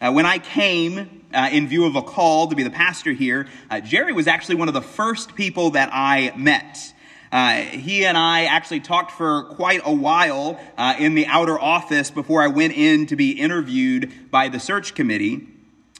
Uh, 0.00 0.12
when 0.12 0.26
I 0.26 0.38
came 0.38 1.17
uh, 1.32 1.48
in 1.52 1.68
view 1.68 1.84
of 1.86 1.96
a 1.96 2.02
call 2.02 2.48
to 2.48 2.56
be 2.56 2.62
the 2.62 2.70
pastor 2.70 3.12
here, 3.12 3.46
uh, 3.70 3.80
Jerry 3.80 4.12
was 4.12 4.26
actually 4.26 4.56
one 4.56 4.68
of 4.68 4.74
the 4.74 4.82
first 4.82 5.34
people 5.34 5.70
that 5.70 5.90
I 5.92 6.32
met. 6.36 6.94
Uh, 7.30 7.56
he 7.56 8.06
and 8.06 8.16
I 8.16 8.44
actually 8.44 8.80
talked 8.80 9.12
for 9.12 9.44
quite 9.44 9.82
a 9.84 9.92
while 9.92 10.58
uh, 10.78 10.94
in 10.98 11.14
the 11.14 11.26
outer 11.26 11.60
office 11.60 12.10
before 12.10 12.42
I 12.42 12.48
went 12.48 12.74
in 12.74 13.06
to 13.06 13.16
be 13.16 13.32
interviewed 13.32 14.30
by 14.30 14.48
the 14.48 14.58
search 14.58 14.94
committee. 14.94 15.46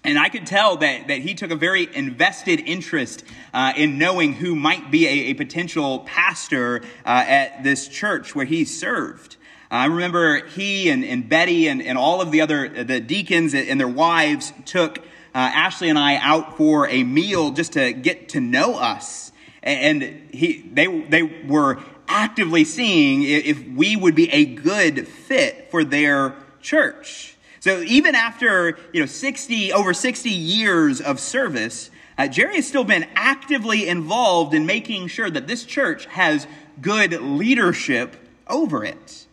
And 0.05 0.19
I 0.19 0.29
could 0.29 0.47
tell 0.47 0.77
that, 0.79 1.09
that 1.09 1.19
he 1.19 1.35
took 1.35 1.51
a 1.51 1.57
very 1.57 1.89
invested 1.95 2.61
interest 2.61 3.25
uh, 3.53 3.73
in 3.77 3.99
knowing 3.99 4.33
who 4.33 4.55
might 4.55 4.91
be 4.91 5.07
a, 5.07 5.31
a 5.31 5.35
potential 5.35 6.01
pastor 6.01 6.83
uh, 7.05 7.25
at 7.27 7.63
this 7.63 7.89
church 7.89 8.35
where 8.35 8.47
he 8.47 8.65
served. 8.65 9.37
I 9.71 9.87
remember 9.87 10.47
he 10.47 10.89
and, 10.89 11.05
and 11.05 11.29
Betty 11.29 11.69
and, 11.69 11.83
and 11.83 11.99
all 11.99 12.23
of 12.23 12.31
the 12.31 12.41
other 12.41 12.85
the 12.85 13.01
deacons 13.01 13.53
and 13.53 13.79
their 13.79 13.89
wives 13.89 14.53
took 14.65 15.05
Ashley 15.41 15.89
and 15.89 15.99
I 15.99 16.17
out 16.17 16.57
for 16.57 16.89
a 16.89 17.05
meal 17.05 17.51
just 17.51 17.73
to 17.75 17.93
get 17.93 18.31
to 18.31 18.41
know 18.41 18.77
us. 18.77 19.33
And 19.63 20.03
he, 20.33 20.63
they, 20.73 20.87
they 21.03 21.23
were 21.23 21.81
actively 22.09 22.65
seeing 22.65 23.23
if 23.23 23.63
we 23.69 23.97
would 23.97 24.15
be 24.15 24.31
a 24.33 24.45
good 24.45 25.07
fit 25.07 25.71
for 25.71 25.85
their 25.85 26.35
church. 26.61 27.37
So 27.61 27.81
even 27.81 28.15
after, 28.15 28.79
you 28.93 29.01
know, 29.01 29.07
60, 29.07 29.73
over 29.73 29.93
60 29.93 30.31
years 30.31 31.01
of 31.01 31.21
service, 31.21 31.91
uh, 32.17 32.29
Jerry 32.29 32.57
has 32.57 32.67
still 32.67 32.85
been 32.85 33.07
actively 33.15 33.89
involved 33.89 34.55
in 34.55 34.67
making 34.67 35.09
sure 35.09 35.31
that 35.31 35.47
this 35.47 35.65
church 35.65 36.07
has 36.07 36.47
good 36.81 37.13
leadership 37.13 38.17
over 38.47 38.85
it. 38.85 39.27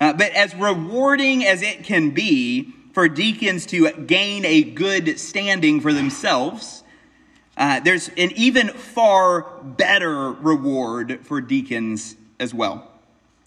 Uh, 0.00 0.12
but 0.12 0.32
as 0.32 0.54
rewarding 0.54 1.44
as 1.44 1.62
it 1.62 1.84
can 1.84 2.10
be, 2.10 2.72
for 2.96 3.10
deacons 3.10 3.66
to 3.66 3.90
gain 3.90 4.42
a 4.46 4.62
good 4.62 5.20
standing 5.20 5.82
for 5.82 5.92
themselves, 5.92 6.82
uh, 7.58 7.78
there's 7.80 8.08
an 8.16 8.32
even 8.36 8.68
far 8.68 9.42
better 9.62 10.32
reward 10.32 11.20
for 11.22 11.42
deacons 11.42 12.16
as 12.40 12.54
well. 12.54 12.90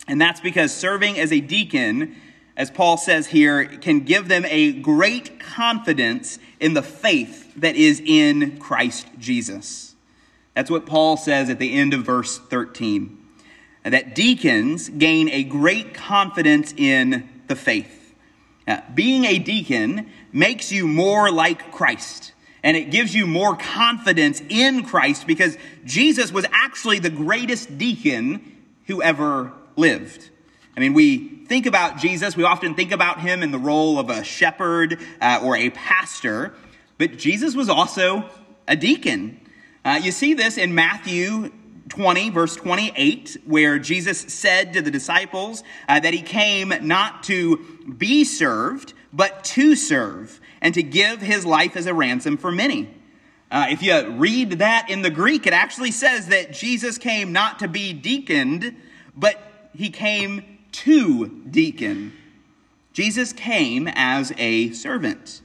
And 0.07 0.21
that's 0.21 0.39
because 0.39 0.71
serving 0.71 1.17
as 1.17 1.33
a 1.33 1.39
deacon, 1.39 2.15
as 2.55 2.69
Paul 2.69 2.95
says 2.95 3.25
here, 3.25 3.65
can 3.65 4.01
give 4.01 4.27
them 4.27 4.45
a 4.45 4.71
great 4.71 5.39
confidence 5.39 6.37
in 6.59 6.75
the 6.75 6.83
faith 6.83 7.51
that 7.55 7.75
is 7.75 8.03
in 8.05 8.59
Christ 8.59 9.07
Jesus. 9.17 9.95
That's 10.53 10.69
what 10.69 10.85
Paul 10.85 11.17
says 11.17 11.49
at 11.49 11.57
the 11.57 11.73
end 11.73 11.95
of 11.95 12.05
verse 12.05 12.37
13. 12.37 13.17
That 13.83 14.13
deacons 14.13 14.89
gain 14.89 15.27
a 15.29 15.43
great 15.43 15.95
confidence 15.95 16.71
in 16.77 17.27
the 17.47 17.55
faith. 17.55 17.98
Uh, 18.69 18.81
being 18.93 19.25
a 19.25 19.39
deacon 19.39 20.07
makes 20.31 20.71
you 20.71 20.87
more 20.87 21.31
like 21.31 21.71
Christ. 21.71 22.33
And 22.61 22.77
it 22.77 22.91
gives 22.91 23.15
you 23.15 23.25
more 23.25 23.55
confidence 23.55 24.43
in 24.47 24.83
Christ 24.83 25.25
because 25.25 25.57
Jesus 25.85 26.31
was 26.31 26.45
actually 26.51 26.99
the 26.99 27.09
greatest 27.09 27.79
deacon 27.79 28.57
who 28.85 29.01
ever 29.01 29.51
lived. 29.75 30.29
I 30.77 30.81
mean, 30.81 30.93
we 30.93 31.17
think 31.45 31.65
about 31.65 31.97
Jesus, 31.97 32.37
we 32.37 32.43
often 32.43 32.75
think 32.75 32.91
about 32.91 33.21
him 33.21 33.41
in 33.41 33.49
the 33.49 33.57
role 33.57 33.97
of 33.97 34.11
a 34.11 34.23
shepherd 34.23 34.99
uh, 35.19 35.39
or 35.43 35.57
a 35.57 35.71
pastor, 35.71 36.53
but 36.99 37.17
Jesus 37.17 37.55
was 37.55 37.69
also 37.69 38.29
a 38.67 38.75
deacon. 38.75 39.39
Uh, 39.83 39.99
you 40.03 40.11
see 40.11 40.35
this 40.35 40.59
in 40.59 40.75
Matthew 40.75 41.51
20, 41.89 42.29
verse 42.29 42.55
28, 42.55 43.37
where 43.45 43.79
Jesus 43.79 44.19
said 44.19 44.73
to 44.73 44.81
the 44.81 44.91
disciples 44.91 45.63
uh, 45.87 45.99
that 45.99 46.13
he 46.13 46.21
came 46.21 46.73
not 46.81 47.23
to 47.23 47.57
be 47.97 48.23
served, 48.23 48.93
but 49.11 49.43
to 49.43 49.75
serve, 49.75 50.39
and 50.61 50.73
to 50.73 50.83
give 50.83 51.21
his 51.21 51.45
life 51.45 51.75
as 51.75 51.85
a 51.85 51.93
ransom 51.93 52.37
for 52.37 52.51
many. 52.51 52.93
Uh, 53.51 53.67
if 53.69 53.81
you 53.81 54.11
read 54.11 54.51
that 54.59 54.89
in 54.89 55.01
the 55.01 55.09
Greek, 55.09 55.47
it 55.47 55.53
actually 55.53 55.91
says 55.91 56.27
that 56.27 56.53
Jesus 56.53 56.97
came 56.99 57.33
not 57.33 57.59
to 57.59 57.67
be 57.67 57.93
deaconed, 57.93 58.75
but 59.15 59.41
he 59.73 59.89
came 59.89 60.59
to 60.71 61.27
deacon. 61.49 62.13
Jesus 62.93 63.33
came 63.33 63.87
as 63.87 64.31
a 64.37 64.71
servant. 64.71 65.41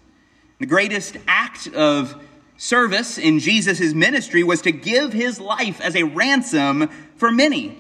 The 0.59 0.67
greatest 0.67 1.17
act 1.27 1.67
of 1.69 2.23
service 2.57 3.19
in 3.19 3.39
Jesus' 3.39 3.95
ministry 3.95 4.43
was 4.43 4.63
to 4.63 4.73
give 4.73 5.13
his 5.13 5.41
life 5.41 5.81
as 5.81 5.97
a 5.97 6.05
ransom 6.05 6.89
for 7.17 7.31
many. 7.31 7.79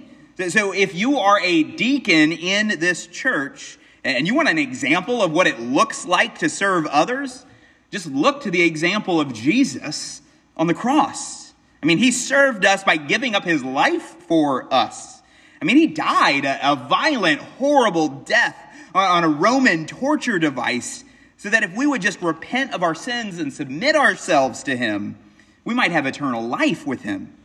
So 0.49 0.73
if 0.73 0.95
you 0.95 1.19
are 1.19 1.41
a 1.41 1.63
deacon 1.63 2.33
in 2.33 2.81
this 2.81 3.07
church 3.07 3.79
and 4.03 4.27
you 4.27 4.35
want 4.35 4.49
an 4.49 4.59
example 4.59 5.23
of 5.23 5.33
what 5.33 5.47
it 5.47 5.61
looks 5.61 6.07
like 6.07 6.39
to 6.39 6.49
serve 6.49 6.87
others, 6.87 7.47
just 7.91 8.07
look 8.07 8.43
to 8.43 8.51
the 8.51 8.63
example 8.63 9.21
of 9.21 9.33
Jesus 9.33 10.21
on 10.57 10.67
the 10.67 10.75
cross. 10.75 11.53
I 11.83 11.87
mean, 11.87 11.99
he 11.99 12.11
served 12.11 12.65
us 12.65 12.83
by 12.83 12.97
giving 12.97 13.35
up 13.35 13.45
his 13.45 13.63
life 13.63 14.03
for 14.27 14.73
us. 14.73 15.23
I 15.61 15.65
mean, 15.65 15.77
he 15.77 15.87
died 15.87 16.45
a, 16.45 16.75
violent, 16.89 17.41
horrible 17.41 18.09
death 18.09 18.57
on 18.95 19.25
a 19.25 19.29
Roman 19.29 19.87
torture 19.87 20.39
device 20.39 21.04
so 21.44 21.50
that 21.50 21.62
if 21.62 21.76
we 21.76 21.87
would 21.87 22.00
just 22.00 22.22
repent 22.22 22.72
of 22.72 22.83
our 22.83 22.94
sins 22.94 23.38
and 23.38 23.52
submit 23.52 23.94
ourselves 23.94 24.62
to 24.62 24.74
Him, 24.74 25.14
we 25.62 25.74
might 25.74 25.92
have 25.92 26.07
eternal 26.07 26.42
life 26.42 26.87
with 26.87 27.02
Him. 27.02 27.37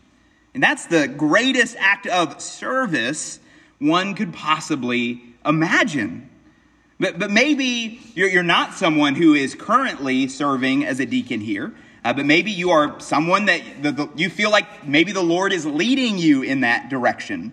And 0.53 0.63
that's 0.63 0.85
the 0.85 1.05
greatest 1.09 1.75
act 1.77 2.07
of 2.07 2.39
service 2.39 3.41
one 3.77 4.15
could 4.15 4.31
possibly 4.31 5.21
imagine. 5.45 6.29
But, 6.97 7.19
but 7.19 7.29
maybe 7.29 7.99
you're, 8.15 8.29
you're 8.29 8.41
not 8.41 8.73
someone 8.73 9.15
who 9.15 9.33
is 9.33 9.53
currently 9.53 10.29
serving 10.29 10.85
as 10.85 11.01
a 11.01 11.05
deacon 11.05 11.41
here, 11.41 11.73
uh, 12.05 12.13
but 12.13 12.25
maybe 12.25 12.51
you 12.51 12.69
are 12.69 13.01
someone 13.01 13.47
that 13.47 13.61
the, 13.81 13.91
the, 13.91 14.09
you 14.15 14.29
feel 14.29 14.49
like 14.49 14.87
maybe 14.87 15.11
the 15.11 15.21
Lord 15.21 15.51
is 15.51 15.65
leading 15.65 16.17
you 16.17 16.41
in 16.41 16.61
that 16.61 16.87
direction. 16.87 17.51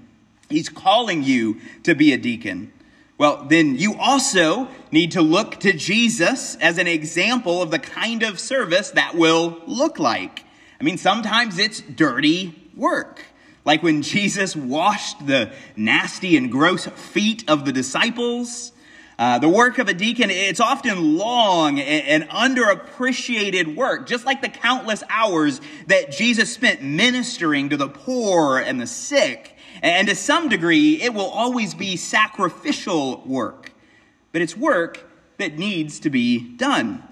He's 0.48 0.68
calling 0.68 1.24
you 1.24 1.60
to 1.82 1.96
be 1.96 2.12
a 2.12 2.16
deacon. 2.16 2.72
Well, 3.18 3.46
then 3.48 3.76
you 3.76 3.94
also 3.94 4.68
need 4.92 5.12
to 5.12 5.22
look 5.22 5.58
to 5.60 5.72
Jesus 5.72 6.54
as 6.56 6.76
an 6.76 6.86
example 6.86 7.62
of 7.62 7.70
the 7.70 7.78
kind 7.78 8.22
of 8.22 8.38
service 8.38 8.90
that 8.90 9.14
will 9.14 9.62
look 9.66 9.98
like. 9.98 10.44
I 10.78 10.84
mean, 10.84 10.98
sometimes 10.98 11.58
it's 11.58 11.80
dirty 11.80 12.54
work. 12.76 13.24
Like 13.64 13.82
when 13.82 14.02
Jesus 14.02 14.54
washed 14.54 15.26
the 15.26 15.50
nasty 15.76 16.36
and 16.36 16.52
gross 16.52 16.86
feet 16.86 17.48
of 17.48 17.64
the 17.64 17.72
disciples. 17.72 18.72
Uh, 19.18 19.38
the 19.38 19.48
work 19.48 19.78
of 19.78 19.88
a 19.88 19.94
deacon, 19.94 20.28
it's 20.28 20.60
often 20.60 21.16
long 21.16 21.80
and, 21.80 22.22
and 22.22 22.30
underappreciated 22.30 23.74
work, 23.74 24.06
just 24.06 24.26
like 24.26 24.42
the 24.42 24.48
countless 24.50 25.02
hours 25.08 25.62
that 25.86 26.12
Jesus 26.12 26.52
spent 26.52 26.82
ministering 26.82 27.70
to 27.70 27.78
the 27.78 27.88
poor 27.88 28.58
and 28.58 28.78
the 28.78 28.86
sick 28.86 29.55
And 29.82 30.08
to 30.08 30.14
some 30.14 30.48
degree, 30.48 31.00
it 31.02 31.14
will 31.14 31.28
always 31.28 31.74
be 31.74 31.96
sacrificial 31.96 33.22
work, 33.26 33.72
but 34.32 34.42
it's 34.42 34.56
work 34.56 35.04
that 35.38 35.58
needs 35.58 36.00
to 36.00 36.10
be 36.10 36.56
done. 36.56 37.02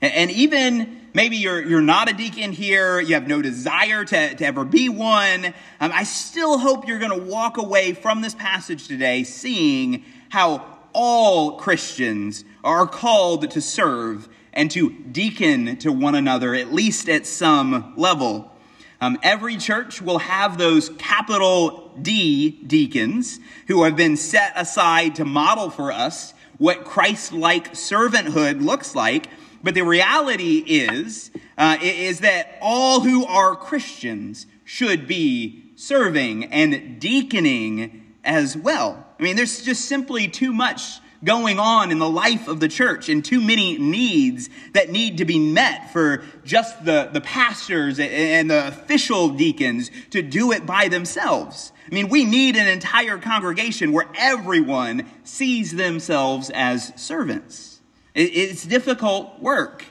And 0.00 0.30
even 0.30 1.08
maybe 1.14 1.36
you're, 1.36 1.62
you're 1.62 1.80
not 1.80 2.10
a 2.10 2.12
deacon 2.12 2.52
here, 2.52 3.00
you 3.00 3.14
have 3.14 3.26
no 3.26 3.40
desire 3.40 4.04
to, 4.04 4.34
to 4.34 4.44
ever 4.44 4.64
be 4.64 4.88
one, 4.88 5.46
um, 5.80 5.90
I 5.92 6.04
still 6.04 6.58
hope 6.58 6.86
you're 6.86 6.98
going 6.98 7.18
to 7.18 7.26
walk 7.26 7.56
away 7.56 7.94
from 7.94 8.20
this 8.20 8.34
passage 8.34 8.86
today 8.86 9.24
seeing 9.24 10.04
how 10.28 10.66
all 10.92 11.52
Christians 11.58 12.44
are 12.62 12.86
called 12.86 13.50
to 13.50 13.60
serve 13.60 14.28
and 14.52 14.70
to 14.70 14.90
deacon 14.90 15.76
to 15.78 15.92
one 15.92 16.14
another, 16.14 16.54
at 16.54 16.72
least 16.72 17.08
at 17.08 17.26
some 17.26 17.94
level. 17.96 18.52
Um, 19.00 19.18
every 19.22 19.56
church 19.56 20.00
will 20.00 20.18
have 20.18 20.58
those 20.58 20.88
capital 20.98 21.92
D 22.00 22.50
deacons 22.66 23.38
who 23.68 23.84
have 23.84 23.96
been 23.96 24.16
set 24.16 24.52
aside 24.56 25.16
to 25.16 25.24
model 25.24 25.70
for 25.70 25.92
us 25.92 26.32
what 26.58 26.84
Christ 26.84 27.32
like 27.32 27.72
servanthood 27.72 28.64
looks 28.64 28.94
like. 28.94 29.28
But 29.62 29.74
the 29.74 29.82
reality 29.82 30.58
is, 30.66 31.30
uh, 31.58 31.76
is 31.82 32.20
that 32.20 32.56
all 32.60 33.00
who 33.00 33.26
are 33.26 33.54
Christians 33.56 34.46
should 34.64 35.06
be 35.06 35.72
serving 35.76 36.44
and 36.44 36.98
deaconing 37.00 38.14
as 38.24 38.56
well. 38.56 39.06
I 39.18 39.22
mean, 39.22 39.36
there's 39.36 39.62
just 39.62 39.86
simply 39.86 40.28
too 40.28 40.52
much 40.52 41.00
going 41.24 41.58
on 41.58 41.90
in 41.90 41.98
the 41.98 42.08
life 42.08 42.48
of 42.48 42.60
the 42.60 42.68
church 42.68 43.08
and 43.08 43.24
too 43.24 43.40
many 43.40 43.78
needs 43.78 44.48
that 44.72 44.90
need 44.90 45.18
to 45.18 45.24
be 45.24 45.38
met 45.38 45.92
for 45.92 46.24
just 46.44 46.84
the, 46.84 47.08
the 47.12 47.20
pastors 47.20 47.98
and 47.98 48.50
the 48.50 48.68
official 48.68 49.30
deacons 49.30 49.90
to 50.10 50.22
do 50.22 50.52
it 50.52 50.66
by 50.66 50.88
themselves. 50.88 51.72
I 51.90 51.94
mean, 51.94 52.08
we 52.08 52.24
need 52.24 52.56
an 52.56 52.66
entire 52.66 53.18
congregation 53.18 53.92
where 53.92 54.08
everyone 54.16 55.08
sees 55.24 55.72
themselves 55.72 56.50
as 56.50 56.92
servants. 56.96 57.80
It's 58.14 58.64
difficult 58.64 59.40
work, 59.40 59.84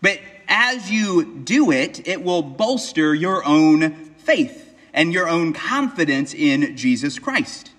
but 0.00 0.20
as 0.46 0.90
you 0.90 1.38
do 1.38 1.70
it, 1.70 2.06
it 2.06 2.22
will 2.22 2.42
bolster 2.42 3.14
your 3.14 3.44
own 3.46 4.14
faith 4.16 4.74
and 4.92 5.12
your 5.12 5.28
own 5.28 5.52
confidence 5.52 6.34
in 6.34 6.76
Jesus 6.76 7.18
Christ. 7.18 7.71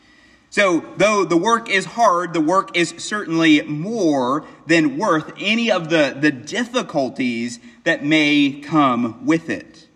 So, 0.54 0.82
though 0.98 1.26
the 1.26 1.36
work 1.36 1.68
is 1.68 1.84
hard, 1.84 2.34
the 2.34 2.40
work 2.40 2.78
is 2.78 2.94
certainly 3.00 3.64
more 3.64 4.46
than 4.68 5.00
worth 5.00 5.34
any 5.40 5.72
of 5.72 5.90
the, 5.90 6.16
the 6.16 6.32
difficulties 6.32 7.60
that 7.86 8.06
may 8.06 8.62
come 8.64 9.26
with 9.26 9.50
it. 9.50 9.88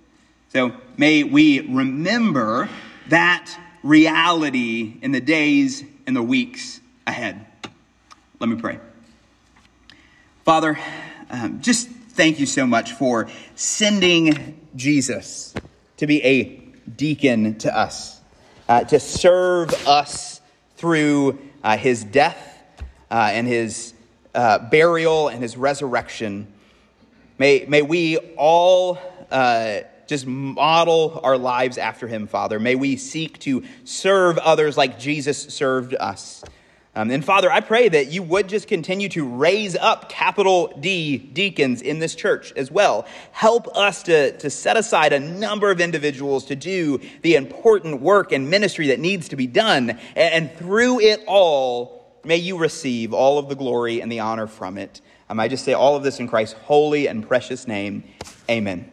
So, 0.52 0.72
may 0.98 1.24
we 1.24 1.60
remember 1.60 2.70
that 3.10 3.56
reality 3.84 4.98
in 5.04 5.12
the 5.12 5.22
days 5.22 5.84
and 6.08 6.16
the 6.16 6.24
weeks 6.24 6.80
ahead. 7.06 7.46
Let 8.40 8.50
me 8.50 8.56
pray. 8.56 8.80
Father, 10.44 10.80
um, 11.30 11.62
just 11.62 11.88
thank 11.88 12.40
you 12.40 12.48
so 12.48 12.66
much 12.66 12.94
for 12.94 13.30
sending 13.54 14.60
Jesus 14.76 15.54
to 15.98 16.08
be 16.08 16.24
a 16.24 16.46
deacon 16.90 17.60
to 17.60 17.78
us, 17.78 18.20
uh, 18.68 18.86
to 18.86 19.00
serve 19.00 19.72
us 19.88 20.37
through 20.78 21.40
uh, 21.64 21.78
his 21.78 22.04
death 22.04 22.64
uh, 23.12 23.30
and 23.34 23.48
his 23.48 23.94
uh, 24.34 24.60
burial 24.60 25.28
and 25.28 25.42
his 25.42 25.58
resurrection. 25.58 26.48
May, 27.38 27.66
may 27.68 27.82
we 27.82 28.18
all 28.38 29.00
uh, 29.32 29.80
just 30.08 30.26
model 30.26 31.20
our 31.24 31.38
lives 31.38 31.78
after 31.78 32.08
him, 32.08 32.28
Father. 32.28 32.60
May 32.60 32.76
we 32.76 32.96
seek 32.96 33.40
to 33.40 33.64
serve 33.84 34.38
others 34.38 34.78
like 34.78 34.98
Jesus 34.98 35.42
served 35.42 35.96
us. 35.96 36.44
Um, 36.98 37.12
and 37.12 37.24
Father, 37.24 37.52
I 37.52 37.60
pray 37.60 37.90
that 37.90 38.08
you 38.12 38.24
would 38.24 38.50
just 38.50 38.68
continue 38.68 39.08
to 39.10 39.24
raise 39.24 39.76
up 39.76 40.10
capital 40.10 40.74
D 40.80 41.20
deacons 41.20 41.84
in 41.84 42.00
this 42.00 42.16
church 42.16 42.52
as 42.54 42.72
well. 42.72 43.06
Help 43.34 43.68
us 43.78 44.02
to, 44.04 44.36
to 44.40 44.50
set 44.50 44.78
aside 44.78 45.14
a 45.14 45.20
number 45.20 45.70
of 45.70 45.80
individuals 45.80 46.46
to 46.46 46.56
do 46.56 47.00
the 47.22 47.36
important 47.36 48.02
work 48.02 48.32
and 48.32 48.50
ministry 48.50 48.88
that 48.88 49.00
needs 49.00 49.30
to 49.30 49.36
be 49.36 49.46
done. 49.46 49.92
And, 49.92 50.00
and 50.16 50.52
through 50.58 51.02
it 51.02 51.24
all, 51.28 52.20
may 52.24 52.38
you 52.38 52.58
receive 52.58 53.14
all 53.14 53.38
of 53.38 53.48
the 53.48 53.56
glory 53.56 54.02
and 54.02 54.12
the 54.12 54.22
honor 54.22 54.48
from 54.48 54.80
it. 54.80 55.00
Um, 55.30 55.40
I 55.40 55.50
just 55.50 55.66
say 55.66 55.74
all 55.74 55.96
of 55.96 56.02
this 56.02 56.20
in 56.20 56.28
Christ's 56.28 56.56
holy 56.64 57.08
and 57.08 57.28
precious 57.28 57.68
name. 57.68 58.06
Amen. 58.50 58.92